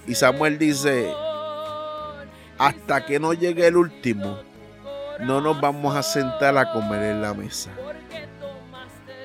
Y 0.06 0.14
Samuel 0.14 0.58
dice, 0.58 1.12
hasta 2.56 3.04
que 3.04 3.18
no 3.18 3.32
llegue 3.32 3.66
el 3.66 3.76
último, 3.76 4.38
no 5.18 5.40
nos 5.40 5.60
vamos 5.60 5.96
a 5.96 6.04
sentar 6.04 6.56
a 6.56 6.72
comer 6.72 7.02
en 7.02 7.22
la 7.22 7.34
mesa. 7.34 7.70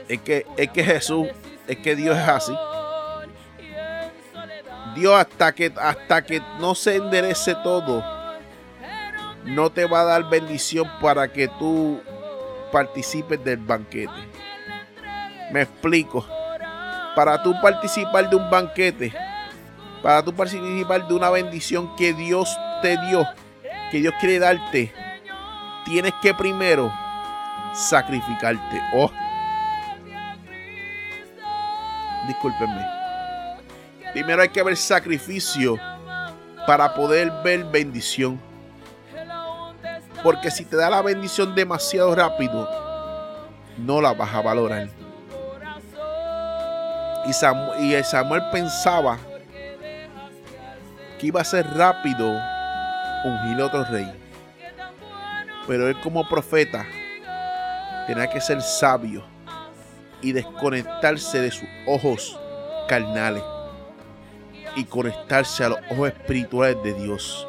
Es 0.07 0.19
que, 0.21 0.47
es 0.57 0.71
que 0.71 0.83
Jesús, 0.83 1.27
es 1.67 1.77
que 1.77 1.95
Dios 1.95 2.17
es 2.17 2.27
así. 2.27 2.53
Dios 4.95 5.13
hasta 5.13 5.53
que, 5.53 5.71
hasta 5.79 6.23
que 6.23 6.41
no 6.59 6.73
se 6.73 6.95
enderece 6.95 7.55
todo, 7.63 8.03
no 9.43 9.69
te 9.69 9.85
va 9.85 10.01
a 10.01 10.05
dar 10.05 10.29
bendición 10.29 10.89
para 11.01 11.31
que 11.31 11.47
tú 11.59 12.01
participes 12.71 13.43
del 13.43 13.57
banquete. 13.57 14.13
Me 15.51 15.61
explico. 15.61 16.25
Para 17.15 17.41
tú 17.41 17.53
participar 17.61 18.29
de 18.29 18.35
un 18.35 18.49
banquete, 18.49 19.13
para 20.01 20.21
tú 20.23 20.33
participar 20.33 21.07
de 21.07 21.13
una 21.13 21.29
bendición 21.29 21.95
que 21.95 22.13
Dios 22.13 22.57
te 22.81 22.97
dio, 23.07 23.25
que 23.89 23.99
Dios 23.99 24.13
quiere 24.19 24.39
darte, 24.39 24.93
tienes 25.85 26.13
que 26.21 26.33
primero 26.33 26.91
sacrificarte. 27.73 28.81
Oh, 28.93 29.09
discúlpenme. 32.27 32.94
Primero 34.15 34.41
hay 34.41 34.47
que 34.47 34.63
ver 34.63 34.77
sacrificio 34.77 35.77
para 36.65 36.93
poder 36.93 37.29
ver 37.43 37.65
bendición. 37.65 38.39
Porque 40.23 40.49
si 40.49 40.63
te 40.63 40.77
da 40.77 40.89
la 40.89 41.01
bendición 41.01 41.53
demasiado 41.53 42.15
rápido, 42.15 42.65
no 43.77 43.99
la 43.99 44.13
vas 44.13 44.33
a 44.33 44.41
valorar. 44.41 44.87
Y 47.25 47.33
Samuel, 47.33 47.83
y 47.83 48.03
Samuel 48.05 48.41
pensaba 48.53 49.17
que 51.19 51.27
iba 51.27 51.41
a 51.41 51.43
ser 51.43 51.67
rápido 51.75 52.39
ungir 53.25 53.61
otro 53.61 53.83
rey. 53.83 54.09
Pero 55.67 55.89
él 55.89 55.99
como 55.99 56.25
profeta 56.29 56.85
tenía 58.07 58.27
que 58.27 58.39
ser 58.39 58.61
sabio 58.61 59.25
y 60.21 60.31
desconectarse 60.31 61.41
de 61.41 61.51
sus 61.51 61.67
ojos 61.85 62.39
carnales. 62.87 63.43
Y 64.75 64.85
conectarse 64.85 65.63
a 65.63 65.69
los 65.69 65.79
ojos 65.89 66.09
espirituales 66.09 66.77
de 66.83 66.93
Dios. 66.93 67.47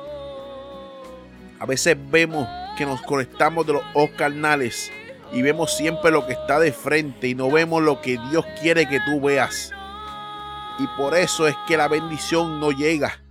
A 1.59 1.67
veces 1.67 1.97
vemos 2.11 2.47
que 2.77 2.87
nos 2.87 3.03
conectamos 3.03 3.67
de 3.67 3.75
los 3.75 3.83
ojos 3.95 4.11
carnales 4.17 4.93
y 5.33 5.43
vemos 5.43 5.77
siempre 5.77 6.11
lo 6.11 6.27
que 6.27 6.35
está 6.35 6.61
de 6.61 6.73
frente 6.73 7.29
y 7.29 7.35
no 7.35 7.51
vemos 7.51 7.83
lo 7.83 8.01
que 8.01 8.19
Dios 8.31 8.45
quiere 8.61 8.89
que 8.89 9.01
tú 9.01 9.21
veas. 9.21 9.73
Y 10.79 10.87
por 10.99 11.17
eso 11.17 11.49
es 11.49 11.57
que 11.67 11.77
la 11.77 11.89
bendición 11.89 12.61
no 12.61 12.71
llega. 12.71 13.23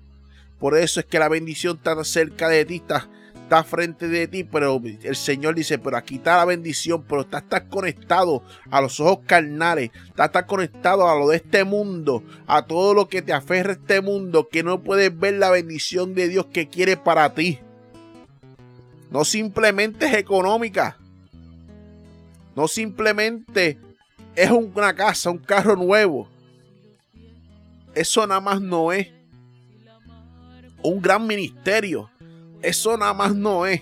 Por 0.59 0.77
eso 0.77 0.99
es 0.99 1.05
que 1.05 1.19
la 1.19 1.29
bendición 1.29 1.77
está 1.77 2.03
cerca 2.03 2.47
de 2.47 2.65
ti, 2.65 2.77
está, 2.77 3.07
está 3.45 3.63
frente 3.63 4.07
de 4.07 4.27
ti, 4.27 4.43
pero 4.43 4.81
el 4.83 5.15
Señor 5.15 5.53
dice, 5.53 5.77
pero 5.77 5.97
aquí 5.97 6.15
está 6.15 6.37
la 6.37 6.45
bendición, 6.45 7.05
pero 7.07 7.21
está, 7.21 7.37
está 7.37 7.67
conectado 7.67 8.43
a 8.71 8.81
los 8.81 8.99
ojos 8.99 9.19
carnales, 9.27 9.91
está, 10.07 10.25
está 10.25 10.47
conectado 10.47 11.07
a 11.07 11.15
lo 11.17 11.29
de 11.29 11.37
este 11.37 11.63
mundo, 11.63 12.23
a 12.47 12.65
todo 12.65 12.95
lo 12.95 13.07
que 13.07 13.21
te 13.21 13.33
aferra 13.33 13.73
este 13.73 14.01
mundo, 14.01 14.49
que 14.49 14.63
no 14.63 14.81
puedes 14.81 15.17
ver 15.17 15.35
la 15.35 15.51
bendición 15.51 16.15
de 16.15 16.27
Dios 16.27 16.47
que 16.47 16.67
quiere 16.67 16.97
para 16.97 17.35
ti. 17.35 17.59
No 19.11 19.23
simplemente 19.23 20.07
es 20.07 20.15
económica, 20.15 20.97
no 22.55 22.67
simplemente 22.67 23.77
es 24.35 24.49
una 24.49 24.95
casa, 24.95 25.29
un 25.29 25.37
carro 25.37 25.75
nuevo. 25.75 26.27
Eso 27.93 28.25
nada 28.25 28.41
más 28.41 28.59
no 28.59 28.91
es 28.91 29.07
un 30.81 30.99
gran 30.99 31.27
ministerio. 31.27 32.09
Eso 32.65 32.97
nada 32.97 33.13
más 33.13 33.35
no 33.35 33.65
es. 33.65 33.81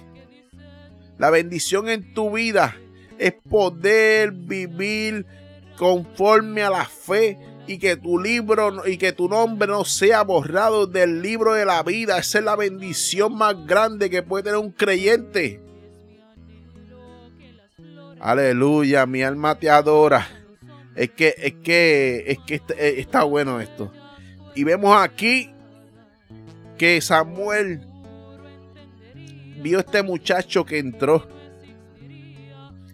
La 1.17 1.29
bendición 1.29 1.89
en 1.89 2.13
tu 2.13 2.31
vida 2.31 2.75
es 3.17 3.33
poder 3.49 4.31
vivir 4.31 5.25
conforme 5.77 6.63
a 6.63 6.69
la 6.69 6.85
fe 6.85 7.37
y 7.65 7.77
que 7.77 7.95
tu 7.95 8.19
libro 8.19 8.85
y 8.85 8.97
que 8.97 9.13
tu 9.13 9.29
nombre 9.29 9.67
no 9.67 9.85
sea 9.85 10.23
borrado 10.23 10.85
del 10.85 11.21
libro 11.21 11.53
de 11.53 11.65
la 11.65 11.81
vida. 11.83 12.17
Esa 12.17 12.39
es 12.39 12.43
la 12.43 12.55
bendición 12.55 13.35
más 13.37 13.65
grande 13.65 14.09
que 14.09 14.21
puede 14.21 14.43
tener 14.43 14.59
un 14.59 14.71
creyente. 14.71 15.61
Aleluya, 18.19 19.05
mi 19.05 19.23
alma 19.23 19.55
te 19.55 19.69
adora. 19.69 20.27
Es 20.95 21.11
que, 21.11 21.33
es 21.37 21.53
que, 21.63 22.23
es 22.27 22.37
que 22.45 22.55
está, 22.55 22.73
eh, 22.75 22.99
está 22.99 23.23
bueno 23.23 23.59
esto. 23.59 23.91
Y 24.55 24.63
vemos 24.63 24.95
aquí 24.95 25.51
que 26.77 27.01
Samuel 27.01 27.92
vio 29.63 29.79
este 29.79 30.03
muchacho 30.03 30.65
que 30.65 30.77
entró. 30.77 31.27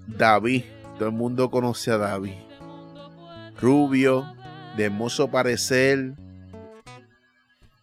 David. 0.08 0.64
Todo 0.98 1.10
el 1.10 1.16
mundo 1.16 1.50
conoce 1.50 1.92
a 1.92 1.98
David. 1.98 2.34
Rubio, 3.60 4.34
de 4.78 4.86
hermoso 4.86 5.30
parecer. 5.30 6.14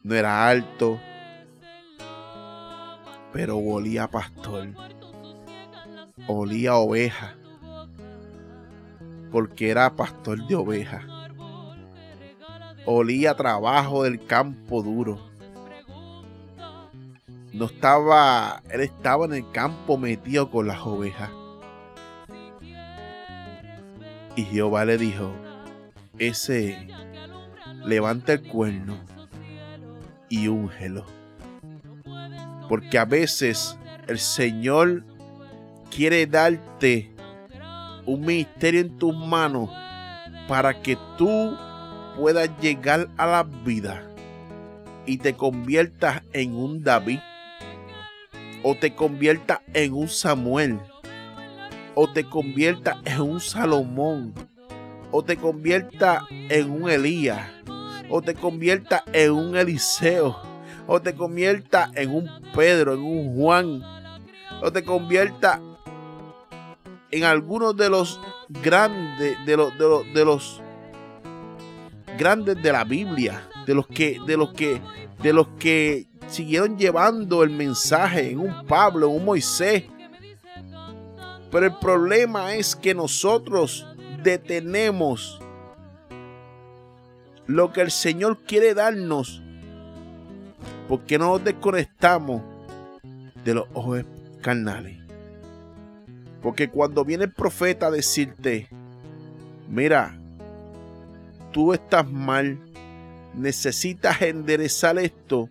No 0.03 0.14
era 0.14 0.49
alto. 0.49 1.01
Pero 3.33 3.59
olía 3.59 4.07
pastor 4.09 4.68
olía 6.27 6.77
oveja, 6.77 7.37
porque 9.31 9.70
era 9.70 9.94
pastor 9.94 10.46
de 10.46 10.55
ovejas. 10.55 11.05
Olía 12.85 13.35
trabajo 13.35 14.05
del 14.05 14.25
campo 14.25 14.83
duro. 14.83 15.36
No 17.56 17.64
estaba, 17.64 18.62
él 18.68 18.82
estaba 18.82 19.24
en 19.24 19.32
el 19.32 19.50
campo 19.50 19.96
metido 19.96 20.50
con 20.50 20.66
las 20.66 20.80
ovejas. 20.80 21.30
Y 24.36 24.42
Jehová 24.42 24.84
le 24.84 24.98
dijo, 24.98 25.32
ese 26.18 26.86
levanta 27.82 28.34
el 28.34 28.42
cuerno 28.42 28.98
y 30.28 30.48
úngelo. 30.48 31.06
Porque 32.68 32.98
a 32.98 33.06
veces 33.06 33.78
el 34.06 34.18
Señor 34.18 35.02
quiere 35.90 36.26
darte 36.26 37.10
un 38.04 38.20
ministerio 38.20 38.82
en 38.82 38.98
tus 38.98 39.16
manos 39.16 39.70
para 40.46 40.82
que 40.82 40.98
tú 41.16 41.56
puedas 42.18 42.50
llegar 42.60 43.08
a 43.16 43.24
la 43.24 43.44
vida 43.44 44.02
y 45.06 45.16
te 45.16 45.32
conviertas 45.32 46.20
en 46.34 46.54
un 46.54 46.82
David 46.84 47.20
o 48.68 48.74
te 48.74 48.96
conviertas 48.96 49.61
en 49.74 49.94
un 49.94 50.09
Samuel 50.09 50.81
o 51.94 52.09
te 52.09 52.24
conviertas 52.24 52.96
en 53.05 53.20
un 53.20 53.40
Salomón 53.40 54.35
o 55.12 55.22
te 55.22 55.37
conviertas 55.37 56.24
en 56.31 56.72
un 56.72 56.90
Elías 56.90 57.48
o 58.11 58.20
te 58.20 58.35
conviertas 58.35 59.05
en 59.12 59.31
un 59.31 59.57
Eliseo 59.57 60.37
o 60.88 61.00
te 61.00 61.14
conviertas 61.14 61.90
en 61.94 62.12
un 62.12 62.29
Pedro, 62.57 62.94
en 62.94 63.02
un 63.05 63.37
Juan 63.37 63.83
o 64.61 64.72
te 64.72 64.83
conviertas 64.83 65.61
en 67.12 67.22
algunos 67.22 67.76
de 67.76 67.88
los 67.88 68.20
grandes, 68.48 69.37
de 69.46 69.57
los, 69.57 69.79
de 69.79 70.24
los, 70.24 70.61
grandes 72.18 72.61
de 72.61 72.72
la 72.72 72.83
Biblia, 72.83 73.48
de 73.64 73.74
los 73.74 73.87
que, 73.87 74.18
de 74.26 74.37
los 74.37 74.52
que, 74.55 74.81
de 75.22 75.33
los 75.33 75.46
que 75.57 76.09
siguieron 76.28 76.76
llevando 76.76 77.42
el 77.42 77.50
mensaje 77.50 78.30
en 78.30 78.38
un 78.40 78.66
Pablo, 78.66 79.08
en 79.08 79.16
un 79.16 79.24
Moisés. 79.24 79.84
Pero 81.50 81.66
el 81.66 81.74
problema 81.78 82.54
es 82.54 82.74
que 82.74 82.94
nosotros 82.94 83.86
detenemos 84.22 85.40
lo 87.46 87.72
que 87.72 87.80
el 87.80 87.90
Señor 87.90 88.38
quiere 88.44 88.74
darnos 88.74 89.40
porque 90.88 91.18
no 91.18 91.28
nos 91.30 91.44
desconectamos 91.44 92.42
de 93.44 93.54
los 93.54 93.66
ojos 93.72 94.04
carnales. 94.42 94.98
Porque 96.42 96.68
cuando 96.68 97.04
viene 97.04 97.24
el 97.24 97.32
profeta 97.32 97.86
a 97.86 97.90
decirte, 97.90 98.68
mira, 99.68 100.16
tú 101.52 101.72
estás 101.72 102.08
mal, 102.10 102.58
necesitas 103.34 104.22
enderezar 104.22 104.98
esto 104.98 105.48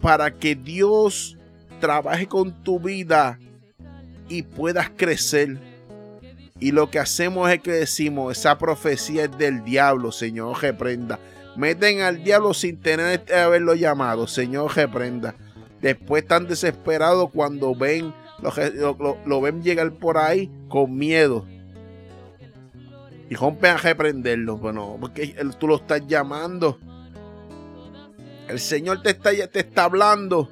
para 0.00 0.30
que 0.30 0.54
Dios 0.54 1.36
trabaje 1.80 2.26
con 2.26 2.52
tu 2.62 2.80
vida 2.80 3.38
y 4.28 4.42
puedas 4.42 4.90
crecer. 4.90 5.58
Y 6.60 6.72
lo 6.72 6.90
que 6.90 6.98
hacemos 6.98 7.50
es 7.50 7.60
que 7.60 7.72
decimos, 7.72 8.36
esa 8.36 8.58
profecía 8.58 9.24
es 9.24 9.38
del 9.38 9.64
diablo, 9.64 10.10
Señor, 10.12 10.60
reprenda. 10.60 11.18
Meten 11.56 12.00
al 12.00 12.22
diablo 12.22 12.54
sin 12.54 12.80
tener 12.80 13.24
haberlo 13.32 13.74
llamado, 13.74 14.26
Señor, 14.26 14.76
reprenda. 14.76 15.34
Después 15.80 16.22
están 16.22 16.48
desesperados 16.48 17.30
cuando 17.32 17.74
ven 17.74 18.12
lo, 19.24 19.40
ven 19.40 19.62
llegar 19.62 19.90
por 19.92 20.18
ahí 20.18 20.50
con 20.68 20.96
miedo. 20.96 21.44
Y 23.30 23.34
rompen 23.34 23.72
a 23.72 23.76
reprenderlo. 23.76 24.56
Bueno, 24.56 24.96
porque 25.00 25.34
tú 25.58 25.68
lo 25.68 25.76
estás 25.76 26.06
llamando. 26.06 26.78
El 28.48 28.58
Señor 28.60 29.02
te 29.02 29.10
está, 29.10 29.30
te 29.30 29.60
está 29.60 29.84
hablando. 29.84 30.48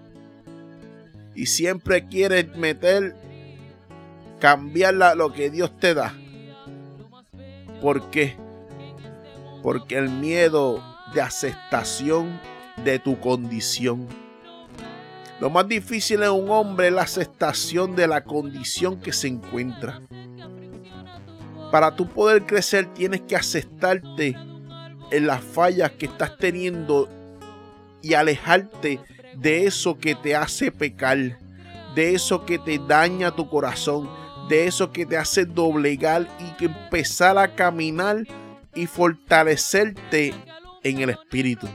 Y 1.34 1.46
siempre 1.46 2.06
quiere 2.06 2.44
meter, 2.44 3.14
cambiar 4.40 4.94
lo 4.94 5.32
que 5.32 5.50
Dios 5.50 5.78
te 5.78 5.94
da. 5.94 6.14
¿Por 7.80 8.10
qué? 8.10 8.36
Porque 9.62 9.96
el 9.96 10.08
miedo 10.08 10.82
de 11.14 11.20
aceptación 11.20 12.40
de 12.84 12.98
tu 12.98 13.18
condición 13.20 14.06
lo 15.38 15.50
más 15.50 15.68
difícil 15.68 16.22
en 16.22 16.30
un 16.30 16.50
hombre 16.50 16.86
es 16.86 16.94
la 16.94 17.02
aceptación 17.02 17.94
de 17.94 18.06
la 18.06 18.24
condición 18.24 18.98
que 18.98 19.12
se 19.12 19.28
encuentra. 19.28 20.00
Para 21.70 21.94
tú 21.94 22.08
poder 22.08 22.46
crecer 22.46 22.86
tienes 22.94 23.20
que 23.22 23.36
aceptarte 23.36 24.34
en 25.10 25.26
las 25.26 25.42
fallas 25.44 25.90
que 25.92 26.06
estás 26.06 26.38
teniendo 26.38 27.08
y 28.06 28.14
alejarte 28.14 29.00
de 29.34 29.66
eso 29.66 29.98
que 29.98 30.14
te 30.14 30.36
hace 30.36 30.70
pecar, 30.70 31.38
de 31.94 32.14
eso 32.14 32.44
que 32.46 32.58
te 32.58 32.78
daña 32.78 33.34
tu 33.34 33.48
corazón, 33.48 34.08
de 34.48 34.66
eso 34.66 34.92
que 34.92 35.06
te 35.06 35.16
hace 35.16 35.44
doblegar 35.44 36.28
y 36.38 36.64
empezar 36.64 37.36
a 37.36 37.54
caminar 37.54 38.24
y 38.74 38.86
fortalecerte 38.86 40.34
en 40.82 41.00
el 41.00 41.10
espíritu 41.10 41.68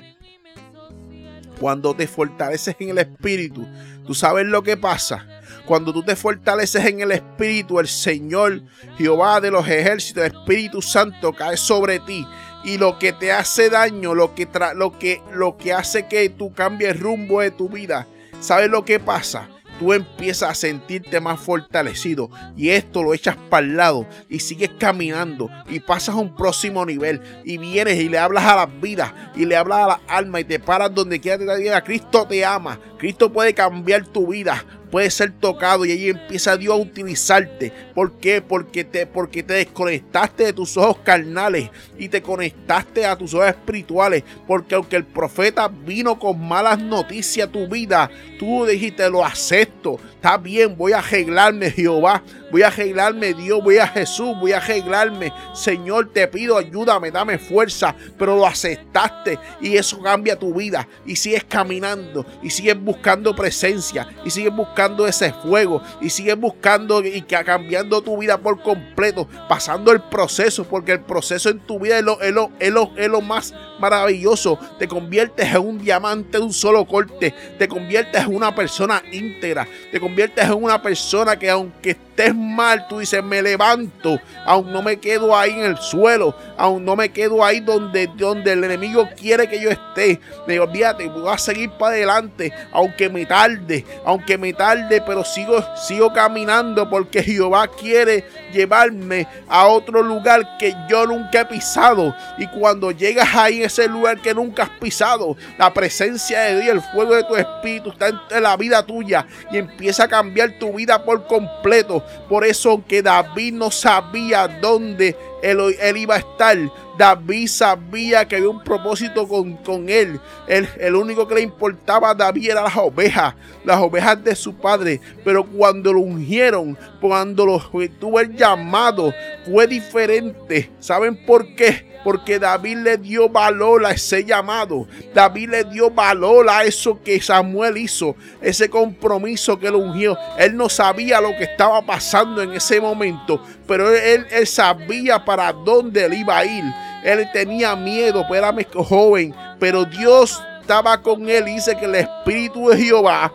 cuando 1.62 1.94
te 1.94 2.08
fortaleces 2.08 2.76
en 2.80 2.90
el 2.90 2.98
espíritu, 2.98 3.68
tú 4.08 4.16
sabes 4.16 4.48
lo 4.48 4.64
que 4.64 4.78
pasa. 4.78 5.28
Cuando 5.68 5.94
tú 5.94 6.02
te 6.02 6.16
fortaleces 6.16 6.84
en 6.86 7.02
el 7.02 7.12
espíritu, 7.12 7.80
el 7.80 7.88
Señor, 7.88 8.64
Jehová 8.98 9.40
de 9.40 9.52
los 9.52 9.68
ejércitos, 9.68 10.24
el 10.24 10.32
Espíritu 10.32 10.82
Santo 10.82 11.32
cae 11.34 11.58
sobre 11.58 12.00
ti. 12.00 12.26
Y 12.64 12.78
lo 12.78 13.00
que 13.00 13.14
te 13.14 13.32
hace 13.32 13.70
daño, 13.70 14.14
lo 14.14 14.36
que, 14.36 14.48
lo 14.76 14.98
que, 14.98 15.22
lo 15.34 15.58
que 15.58 15.74
hace 15.74 16.08
que 16.08 16.30
tú 16.30 16.54
cambies 16.54 17.00
rumbo 17.00 17.42
de 17.42 17.52
tu 17.52 17.70
vida, 17.70 18.08
¿sabes 18.40 18.70
lo 18.70 18.86
que 18.86 19.00
pasa? 19.00 19.50
tú 19.82 19.94
empiezas 19.94 20.52
a 20.52 20.54
sentirte 20.54 21.20
más 21.20 21.40
fortalecido 21.40 22.30
y 22.56 22.70
esto 22.70 23.02
lo 23.02 23.16
echas 23.16 23.36
para 23.50 23.66
el 23.66 23.78
lado 23.78 24.06
y 24.30 24.40
sigues 24.40 24.70
caminando 24.78 25.50
y 25.68 25.80
pasas 25.80 26.14
a 26.14 26.20
un 26.20 26.36
próximo 26.36 26.86
nivel 26.86 27.20
y 27.44 27.58
vienes 27.58 28.00
y 28.00 28.08
le 28.08 28.20
hablas 28.20 28.46
a 28.46 28.58
las 28.58 28.80
vidas 28.80 29.12
y 29.36 29.46
le 29.46 29.56
hablas 29.56 29.80
a 29.80 29.88
la 29.88 30.00
alma 30.08 30.40
y 30.40 30.44
te 30.44 30.60
paras 30.60 30.94
donde 30.94 31.20
quiera 31.20 31.40
te 31.40 31.58
diga 31.58 31.84
Cristo 31.84 32.28
te 32.28 32.46
ama, 32.46 32.80
Cristo 33.00 33.34
puede 33.34 33.56
cambiar 33.56 34.06
tu 34.06 34.28
vida, 34.28 34.64
puede 34.92 35.10
ser 35.10 35.32
tocado 35.32 35.86
y 35.86 35.92
ahí 35.92 36.10
empieza 36.10 36.58
Dios 36.58 36.74
a 36.74 36.82
utilizarte. 36.82 37.72
¿Por 37.96 38.20
qué? 38.20 38.42
Porque 38.42 38.84
te, 38.84 39.08
porque 39.08 39.42
te 39.42 39.54
desconectaste 39.54 40.46
de 40.46 40.54
tus 40.54 40.76
ojos 40.78 40.98
carnales 41.04 41.70
y 41.98 42.10
te 42.10 42.22
conectaste 42.22 43.06
a 43.06 43.16
tus 43.16 43.34
ojos 43.34 43.48
espirituales. 43.48 44.24
Porque 44.46 44.76
aunque 44.76 44.98
el 44.98 45.06
profeta 45.06 45.68
vino 45.70 46.20
con 46.20 46.40
malas 46.46 46.80
noticias 46.80 47.48
a 47.48 47.52
tu 47.52 47.68
vida, 47.68 48.12
tú 48.38 48.66
dijiste, 48.66 49.10
lo 49.10 49.26
acepto. 49.26 50.00
Está 50.22 50.38
bien, 50.38 50.78
voy 50.78 50.92
a 50.92 51.00
arreglarme, 51.00 51.72
Jehová. 51.72 52.22
Voy 52.52 52.62
a 52.62 52.68
arreglarme, 52.68 53.34
Dios. 53.34 53.64
Voy 53.64 53.78
a 53.78 53.88
Jesús. 53.88 54.36
Voy 54.40 54.52
a 54.52 54.58
arreglarme. 54.58 55.34
Señor, 55.54 56.12
te 56.14 56.28
pido, 56.28 56.60
ayúdame, 56.60 57.10
dame 57.10 57.40
fuerza. 57.40 57.96
Pero 58.20 58.36
lo 58.36 58.46
aceptaste 58.46 59.40
y 59.60 59.78
eso 59.78 60.00
cambia 60.00 60.38
tu 60.38 60.54
vida. 60.54 60.88
Y 61.08 61.16
sigues 61.16 61.44
caminando 61.46 62.24
y 62.44 62.52
sigues 62.52 62.80
buscando 62.80 63.36
presencia 63.36 64.08
y 64.24 64.30
sigues 64.30 64.54
buscando 64.54 65.08
ese 65.08 65.34
fuego 65.34 65.82
y 66.00 66.12
sigues 66.12 66.38
buscando 66.38 67.04
y 67.04 67.22
cambiando 67.24 68.02
tu 68.04 68.18
vida 68.20 68.38
por 68.38 68.62
completo, 68.62 69.28
pasando 69.50 69.92
el 69.92 70.02
proceso, 70.02 70.66
porque 70.66 70.92
el 70.92 71.02
proceso 71.02 71.50
en 71.50 71.60
tu 71.60 71.80
vida 71.80 71.98
es 71.98 72.04
lo, 72.04 72.22
es 72.22 72.32
lo, 72.32 72.52
es 72.60 72.72
lo, 72.72 72.92
es 72.96 73.08
lo 73.08 73.22
más 73.22 73.56
maravilloso. 73.80 74.60
Te 74.78 74.88
conviertes 74.88 75.48
en 75.48 75.62
un 75.62 75.80
diamante 75.80 76.38
de 76.38 76.44
un 76.44 76.54
solo 76.54 76.86
corte, 76.86 77.34
te 77.58 77.68
conviertes 77.68 78.24
en 78.24 78.36
una 78.36 78.54
persona 78.54 79.02
íntegra, 79.12 79.68
te 79.92 80.00
conviertes 80.00 80.11
en 80.18 80.54
una 80.54 80.82
persona 80.82 81.38
que 81.38 81.50
aunque 81.50 81.96
estés 82.22 82.36
mal, 82.36 82.88
tú 82.88 83.00
dices, 83.00 83.24
me 83.24 83.42
levanto, 83.42 84.20
aún 84.46 84.72
no 84.72 84.82
me 84.82 85.00
quedo 85.00 85.36
ahí 85.38 85.52
en 85.52 85.66
el 85.66 85.78
suelo, 85.78 86.36
aún 86.58 86.86
no 86.86 86.96
me 86.96 87.10
quedo 87.10 87.44
ahí 87.44 87.60
donde, 87.60 88.08
donde 88.16 88.54
el 88.54 88.64
enemigo 88.64 89.08
quiere 89.18 89.48
que 89.48 89.62
yo 89.62 89.70
esté. 89.70 90.20
Me 90.48 90.60
olvídate, 90.60 91.08
voy 91.08 91.32
a 91.32 91.38
seguir 91.38 91.72
para 91.72 91.96
adelante, 91.96 92.54
aunque 92.72 93.10
me 93.10 93.26
tarde, 93.26 93.86
aunque 94.06 94.38
me 94.38 94.54
tarde, 94.54 95.02
pero 95.06 95.24
sigo, 95.24 95.64
sigo 95.76 96.14
caminando 96.14 96.90
porque 96.90 97.24
Jehová 97.24 97.68
quiere 97.68 98.26
llevarme 98.54 99.28
a 99.48 99.68
otro 99.68 100.02
lugar 100.02 100.58
que 100.58 100.76
yo 100.90 101.06
nunca 101.06 101.42
he 101.42 101.46
pisado. 101.46 102.16
Y 102.38 102.48
cuando 102.48 102.92
llegas 102.92 103.30
ahí 103.36 103.58
en 103.58 103.64
ese 103.64 103.88
lugar 103.88 104.22
que 104.22 104.34
nunca 104.34 104.64
has 104.64 104.70
pisado, 104.70 105.36
la 105.58 105.74
presencia 105.74 106.42
de 106.42 106.62
Dios, 106.62 106.76
el 106.76 106.82
fuego 106.82 107.16
de 107.16 107.24
tu 107.24 107.36
espíritu 107.36 107.92
está 107.92 108.10
en 108.10 108.44
la 108.44 108.56
vida 108.58 108.86
tuya 108.86 109.26
y 109.52 109.58
empieza 109.58 110.04
a 110.04 110.08
cambiar 110.08 110.52
tu 110.60 110.74
vida 110.74 111.04
por 111.04 111.26
completo. 111.28 112.04
Por 112.30 112.46
eso 112.46 112.84
que 112.88 113.02
David 113.02 113.54
no 113.54 113.72
sabía 113.72 114.48
dónde 114.48 115.16
él, 115.42 115.60
él 115.80 115.98
iba 115.98 116.16
a 116.16 116.20
estar 116.20 116.58
David 116.98 117.48
sabía 117.48 118.28
que 118.28 118.36
había 118.36 118.50
un 118.50 118.64
propósito 118.64 119.28
con, 119.28 119.56
con 119.58 119.90
él. 119.90 120.20
El 120.48 120.96
único 120.96 121.28
que 121.28 121.34
le 121.36 121.42
importaba 121.42 122.12
a 122.12 122.14
David 122.14 122.52
era 122.52 122.62
las 122.62 122.78
ovejas, 122.78 123.34
las 123.64 123.80
ovejas 123.80 124.24
de 124.24 124.36
su 124.36 124.54
padre. 124.54 125.02
Pero 125.24 125.44
cuando 125.44 125.94
lo 125.94 126.02
ungieron, 126.02 126.78
cuando 127.00 127.46
lo 127.48 127.60
tuvo 128.00 128.20
el 128.20 128.36
llamado, 128.36 129.12
fue 129.50 129.66
diferente. 129.66 130.70
¿Saben 130.80 131.26
por 131.26 131.56
qué? 131.56 131.91
Porque 132.04 132.40
David 132.40 132.78
le 132.78 132.98
dio 132.98 133.30
valor 133.30 133.86
a 133.86 133.92
ese 133.92 134.24
llamado. 134.26 134.88
David 135.14 135.50
le 135.50 135.64
dio 135.66 135.90
valor 135.90 136.50
a 136.50 136.64
eso 136.64 137.02
que 137.04 137.22
Samuel 137.22 137.78
hizo, 137.78 138.16
ese 138.42 138.70
compromiso 138.70 139.60
que 139.60 139.70
lo 139.70 139.80
ungió. 139.80 140.18
Él 140.38 140.56
no 140.56 140.70
sabía 140.70 141.22
lo 141.22 141.30
que 141.30 141.44
estaba 141.44 141.82
pasando 141.82 142.42
en 142.42 142.54
ese 142.54 142.82
momento, 142.82 143.42
pero 143.68 143.94
él, 143.94 144.26
sabía 144.48 145.24
para 145.24 145.54
dónde 145.54 146.06
él 146.06 146.14
iba 146.14 146.38
a 146.38 146.46
ir. 146.46 146.64
Él 147.04 147.28
tenía 147.34 147.76
miedo, 147.76 148.26
pues 148.28 148.40
era 148.40 148.56
joven, 148.74 149.34
pero 149.60 149.86
Dios 149.86 150.42
estaba 150.62 151.02
con 151.02 151.30
él 151.30 151.48
y 151.48 151.56
dice 151.56 151.76
que 151.78 151.86
el 151.86 151.96
Espíritu 151.96 152.70
de 152.70 152.78
Jehová 152.78 153.32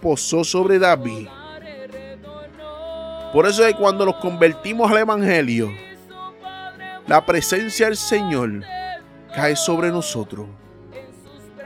posó 0.00 0.44
sobre 0.44 0.78
David. 0.78 1.28
Por 3.32 3.46
eso 3.46 3.66
es 3.66 3.72
que 3.72 3.80
cuando 3.80 4.04
nos 4.04 4.16
convertimos 4.16 4.90
al 4.90 4.98
Evangelio, 4.98 5.72
la 7.06 7.26
presencia 7.26 7.86
del 7.86 7.98
Señor 7.98 8.62
cae 9.34 9.56
sobre 9.56 9.90
nosotros 9.90 10.46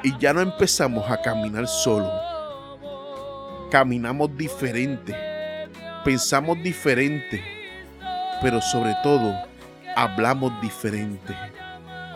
y 0.02 0.16
ya 0.18 0.32
no 0.32 0.40
empezamos 0.40 1.08
a 1.08 1.20
caminar 1.20 1.68
solo. 1.68 2.10
Caminamos 3.70 4.36
diferente, 4.36 5.14
pensamos 6.04 6.60
diferente, 6.60 7.40
pero 8.42 8.60
sobre 8.60 8.96
todo 9.02 9.32
hablamos 9.94 10.60
diferente. 10.60 11.36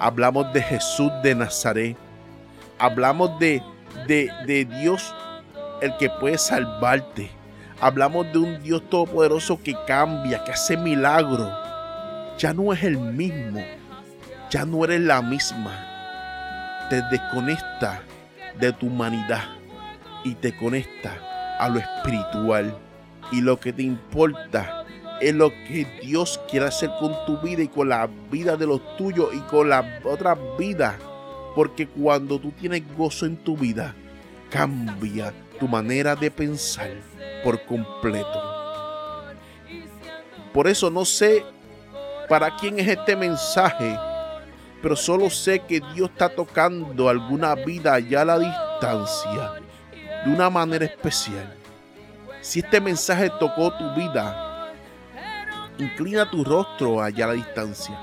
Hablamos 0.00 0.52
de 0.52 0.62
Jesús 0.62 1.12
de 1.22 1.36
Nazaret. 1.36 1.96
Hablamos 2.78 3.38
de, 3.38 3.62
de, 4.08 4.32
de 4.46 4.64
Dios 4.64 5.14
el 5.80 5.96
que 5.96 6.10
puede 6.10 6.38
salvarte. 6.38 7.30
Hablamos 7.80 8.32
de 8.32 8.38
un 8.38 8.62
Dios 8.62 8.82
todopoderoso 8.90 9.62
que 9.62 9.76
cambia, 9.86 10.42
que 10.42 10.52
hace 10.52 10.76
milagros 10.76 11.61
ya 12.42 12.52
no 12.52 12.72
es 12.72 12.82
el 12.82 12.98
mismo, 12.98 13.64
ya 14.50 14.66
no 14.66 14.84
eres 14.84 15.00
la 15.00 15.22
misma. 15.22 16.86
Te 16.90 17.00
desconecta 17.02 18.02
de 18.58 18.72
tu 18.72 18.88
humanidad 18.88 19.44
y 20.24 20.34
te 20.34 20.56
conecta 20.56 21.12
a 21.60 21.68
lo 21.68 21.78
espiritual. 21.78 22.76
Y 23.30 23.42
lo 23.42 23.60
que 23.60 23.72
te 23.72 23.84
importa 23.84 24.84
es 25.20 25.32
lo 25.36 25.50
que 25.50 25.86
Dios 26.02 26.40
quiere 26.50 26.66
hacer 26.66 26.90
con 26.98 27.14
tu 27.26 27.38
vida 27.38 27.62
y 27.62 27.68
con 27.68 27.90
la 27.90 28.08
vida 28.28 28.56
de 28.56 28.66
los 28.66 28.96
tuyos 28.96 29.28
y 29.32 29.38
con 29.42 29.68
la 29.68 30.00
otra 30.02 30.36
vida. 30.58 30.98
Porque 31.54 31.86
cuando 31.86 32.40
tú 32.40 32.50
tienes 32.50 32.82
gozo 32.96 33.24
en 33.24 33.36
tu 33.36 33.56
vida, 33.56 33.94
cambia 34.50 35.32
tu 35.60 35.68
manera 35.68 36.16
de 36.16 36.28
pensar 36.28 36.90
por 37.44 37.64
completo. 37.66 38.42
Por 40.52 40.66
eso 40.66 40.90
no 40.90 41.04
sé 41.04 41.44
para 42.28 42.54
quién 42.56 42.78
es 42.78 42.88
este 42.88 43.16
mensaje, 43.16 43.98
pero 44.80 44.96
solo 44.96 45.30
sé 45.30 45.60
que 45.60 45.80
Dios 45.94 46.10
está 46.10 46.28
tocando 46.28 47.08
alguna 47.08 47.54
vida 47.54 47.94
allá 47.94 48.22
a 48.22 48.24
la 48.24 48.38
distancia 48.38 49.52
de 50.24 50.30
una 50.30 50.50
manera 50.50 50.84
especial. 50.84 51.54
Si 52.40 52.60
este 52.60 52.80
mensaje 52.80 53.30
tocó 53.38 53.72
tu 53.76 53.94
vida, 53.94 54.72
inclina 55.78 56.28
tu 56.28 56.44
rostro 56.44 57.02
allá 57.02 57.26
a 57.26 57.28
la 57.28 57.34
distancia 57.34 57.96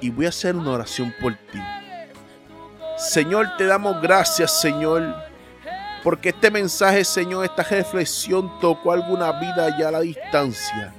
y 0.00 0.10
voy 0.10 0.26
a 0.26 0.30
hacer 0.30 0.56
una 0.56 0.72
oración 0.72 1.14
por 1.20 1.34
ti. 1.34 1.60
Señor, 2.96 3.56
te 3.56 3.66
damos 3.66 4.00
gracias, 4.02 4.60
Señor, 4.60 5.14
porque 6.02 6.30
este 6.30 6.50
mensaje, 6.50 7.04
Señor, 7.04 7.44
esta 7.44 7.62
reflexión 7.62 8.58
tocó 8.60 8.92
alguna 8.92 9.32
vida 9.32 9.66
allá 9.66 9.88
a 9.88 9.92
la 9.92 10.00
distancia. 10.00 10.94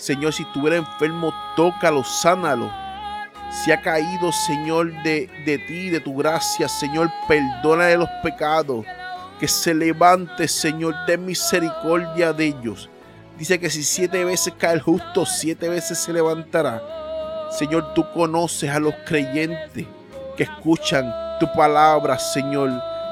Señor, 0.00 0.32
si 0.32 0.44
estuviera 0.44 0.76
enfermo, 0.76 1.30
tócalo, 1.54 2.02
sánalo. 2.02 2.72
Si 3.52 3.70
ha 3.70 3.82
caído, 3.82 4.32
Señor, 4.32 4.94
de, 5.02 5.28
de 5.44 5.58
ti, 5.58 5.90
de 5.90 6.00
tu 6.00 6.16
gracia, 6.16 6.68
Señor, 6.70 7.10
perdona 7.28 7.94
los 7.96 8.08
pecados. 8.22 8.86
Que 9.38 9.46
se 9.46 9.74
levante, 9.74 10.48
Señor, 10.48 10.94
ten 11.06 11.26
misericordia 11.26 12.32
de 12.32 12.46
ellos. 12.46 12.88
Dice 13.38 13.60
que 13.60 13.68
si 13.68 13.82
siete 13.82 14.24
veces 14.24 14.54
cae 14.56 14.74
el 14.74 14.80
justo, 14.80 15.26
siete 15.26 15.68
veces 15.68 15.98
se 15.98 16.14
levantará. 16.14 16.80
Señor, 17.50 17.92
tú 17.92 18.02
conoces 18.14 18.70
a 18.70 18.80
los 18.80 18.94
creyentes 19.04 19.86
que 20.34 20.42
escuchan 20.44 21.12
tu 21.38 21.52
palabra, 21.52 22.18
Señor. 22.18 22.70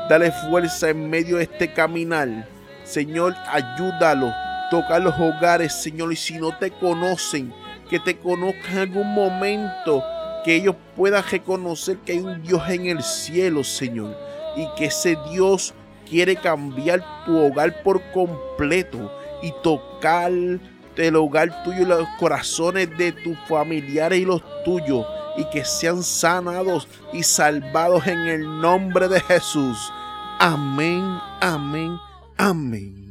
Dale 0.09 0.33
fuerza 0.33 0.89
en 0.89 1.11
medio 1.11 1.37
de 1.37 1.43
este 1.43 1.71
caminar. 1.71 2.49
Señor, 2.85 3.35
ayúdalo 3.47 4.33
Toca 4.71 4.99
los 4.99 5.15
hogares, 5.19 5.73
Señor, 5.73 6.13
y 6.13 6.17
si 6.17 6.35
no 6.35 6.57
te 6.57 6.71
conocen, 6.71 7.53
que 7.89 7.99
te 7.99 8.19
conozcan 8.19 8.73
en 8.73 8.79
algún 8.79 9.15
momento, 9.15 10.05
que 10.45 10.57
ellos 10.57 10.77
puedan 10.95 11.25
reconocer 11.25 11.99
que 11.99 12.13
hay 12.13 12.19
un 12.19 12.43
Dios 12.43 12.63
en 12.69 12.87
el 12.87 13.03
cielo, 13.03 13.65
Señor, 13.65 14.17
y 14.57 14.67
que 14.77 14.87
ese 14.87 15.17
Dios 15.31 15.75
quiere 16.09 16.37
cambiar 16.37 17.05
tu 17.25 17.39
hogar 17.39 17.83
por 17.83 18.03
completo 18.13 19.11
y 19.43 19.53
tocar 19.63 20.33
el 20.33 21.17
hogar 21.17 21.63
tuyo 21.63 21.85
los 21.85 22.09
corazones 22.19 22.89
de 22.99 23.13
tus 23.13 23.39
familiares 23.49 24.19
y 24.19 24.25
los 24.25 24.43
tuyos 24.65 25.07
y 25.37 25.45
que 25.51 25.65
sean 25.65 26.03
sanados 26.03 26.89
y 27.13 27.23
salvados 27.23 28.07
en 28.07 28.19
el 28.19 28.61
nombre 28.61 29.07
de 29.09 29.21
Jesús. 29.21 29.93
Amén, 30.41 31.19
amén, 31.41 31.97
amén. 32.37 33.08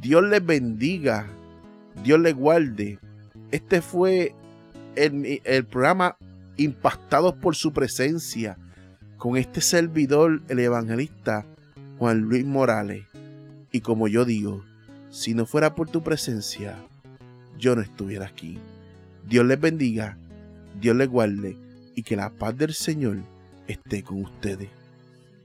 Dios 0.00 0.24
les 0.24 0.44
bendiga, 0.44 1.26
Dios 2.02 2.18
les 2.20 2.34
guarde. 2.34 2.98
Este 3.50 3.82
fue 3.82 4.34
el, 4.96 5.42
el 5.44 5.64
programa 5.66 6.16
Impactados 6.56 7.34
por 7.34 7.54
su 7.54 7.72
presencia 7.72 8.56
con 9.18 9.36
este 9.36 9.60
servidor, 9.60 10.40
el 10.48 10.58
evangelista 10.58 11.44
Juan 11.98 12.20
Luis 12.22 12.46
Morales. 12.46 13.04
Y 13.72 13.80
como 13.80 14.08
yo 14.08 14.24
digo, 14.24 14.64
si 15.10 15.34
no 15.34 15.44
fuera 15.44 15.74
por 15.74 15.90
tu 15.90 16.02
presencia, 16.02 16.76
yo 17.58 17.76
no 17.76 17.82
estuviera 17.82 18.26
aquí. 18.26 18.58
Dios 19.28 19.44
les 19.44 19.60
bendiga, 19.60 20.16
Dios 20.80 20.96
les 20.96 21.08
guarde 21.08 21.56
y 21.94 22.02
que 22.02 22.16
la 22.16 22.30
paz 22.30 22.56
del 22.56 22.72
Señor 22.72 23.18
esté 23.68 24.02
con 24.02 24.22
ustedes. 24.22 24.79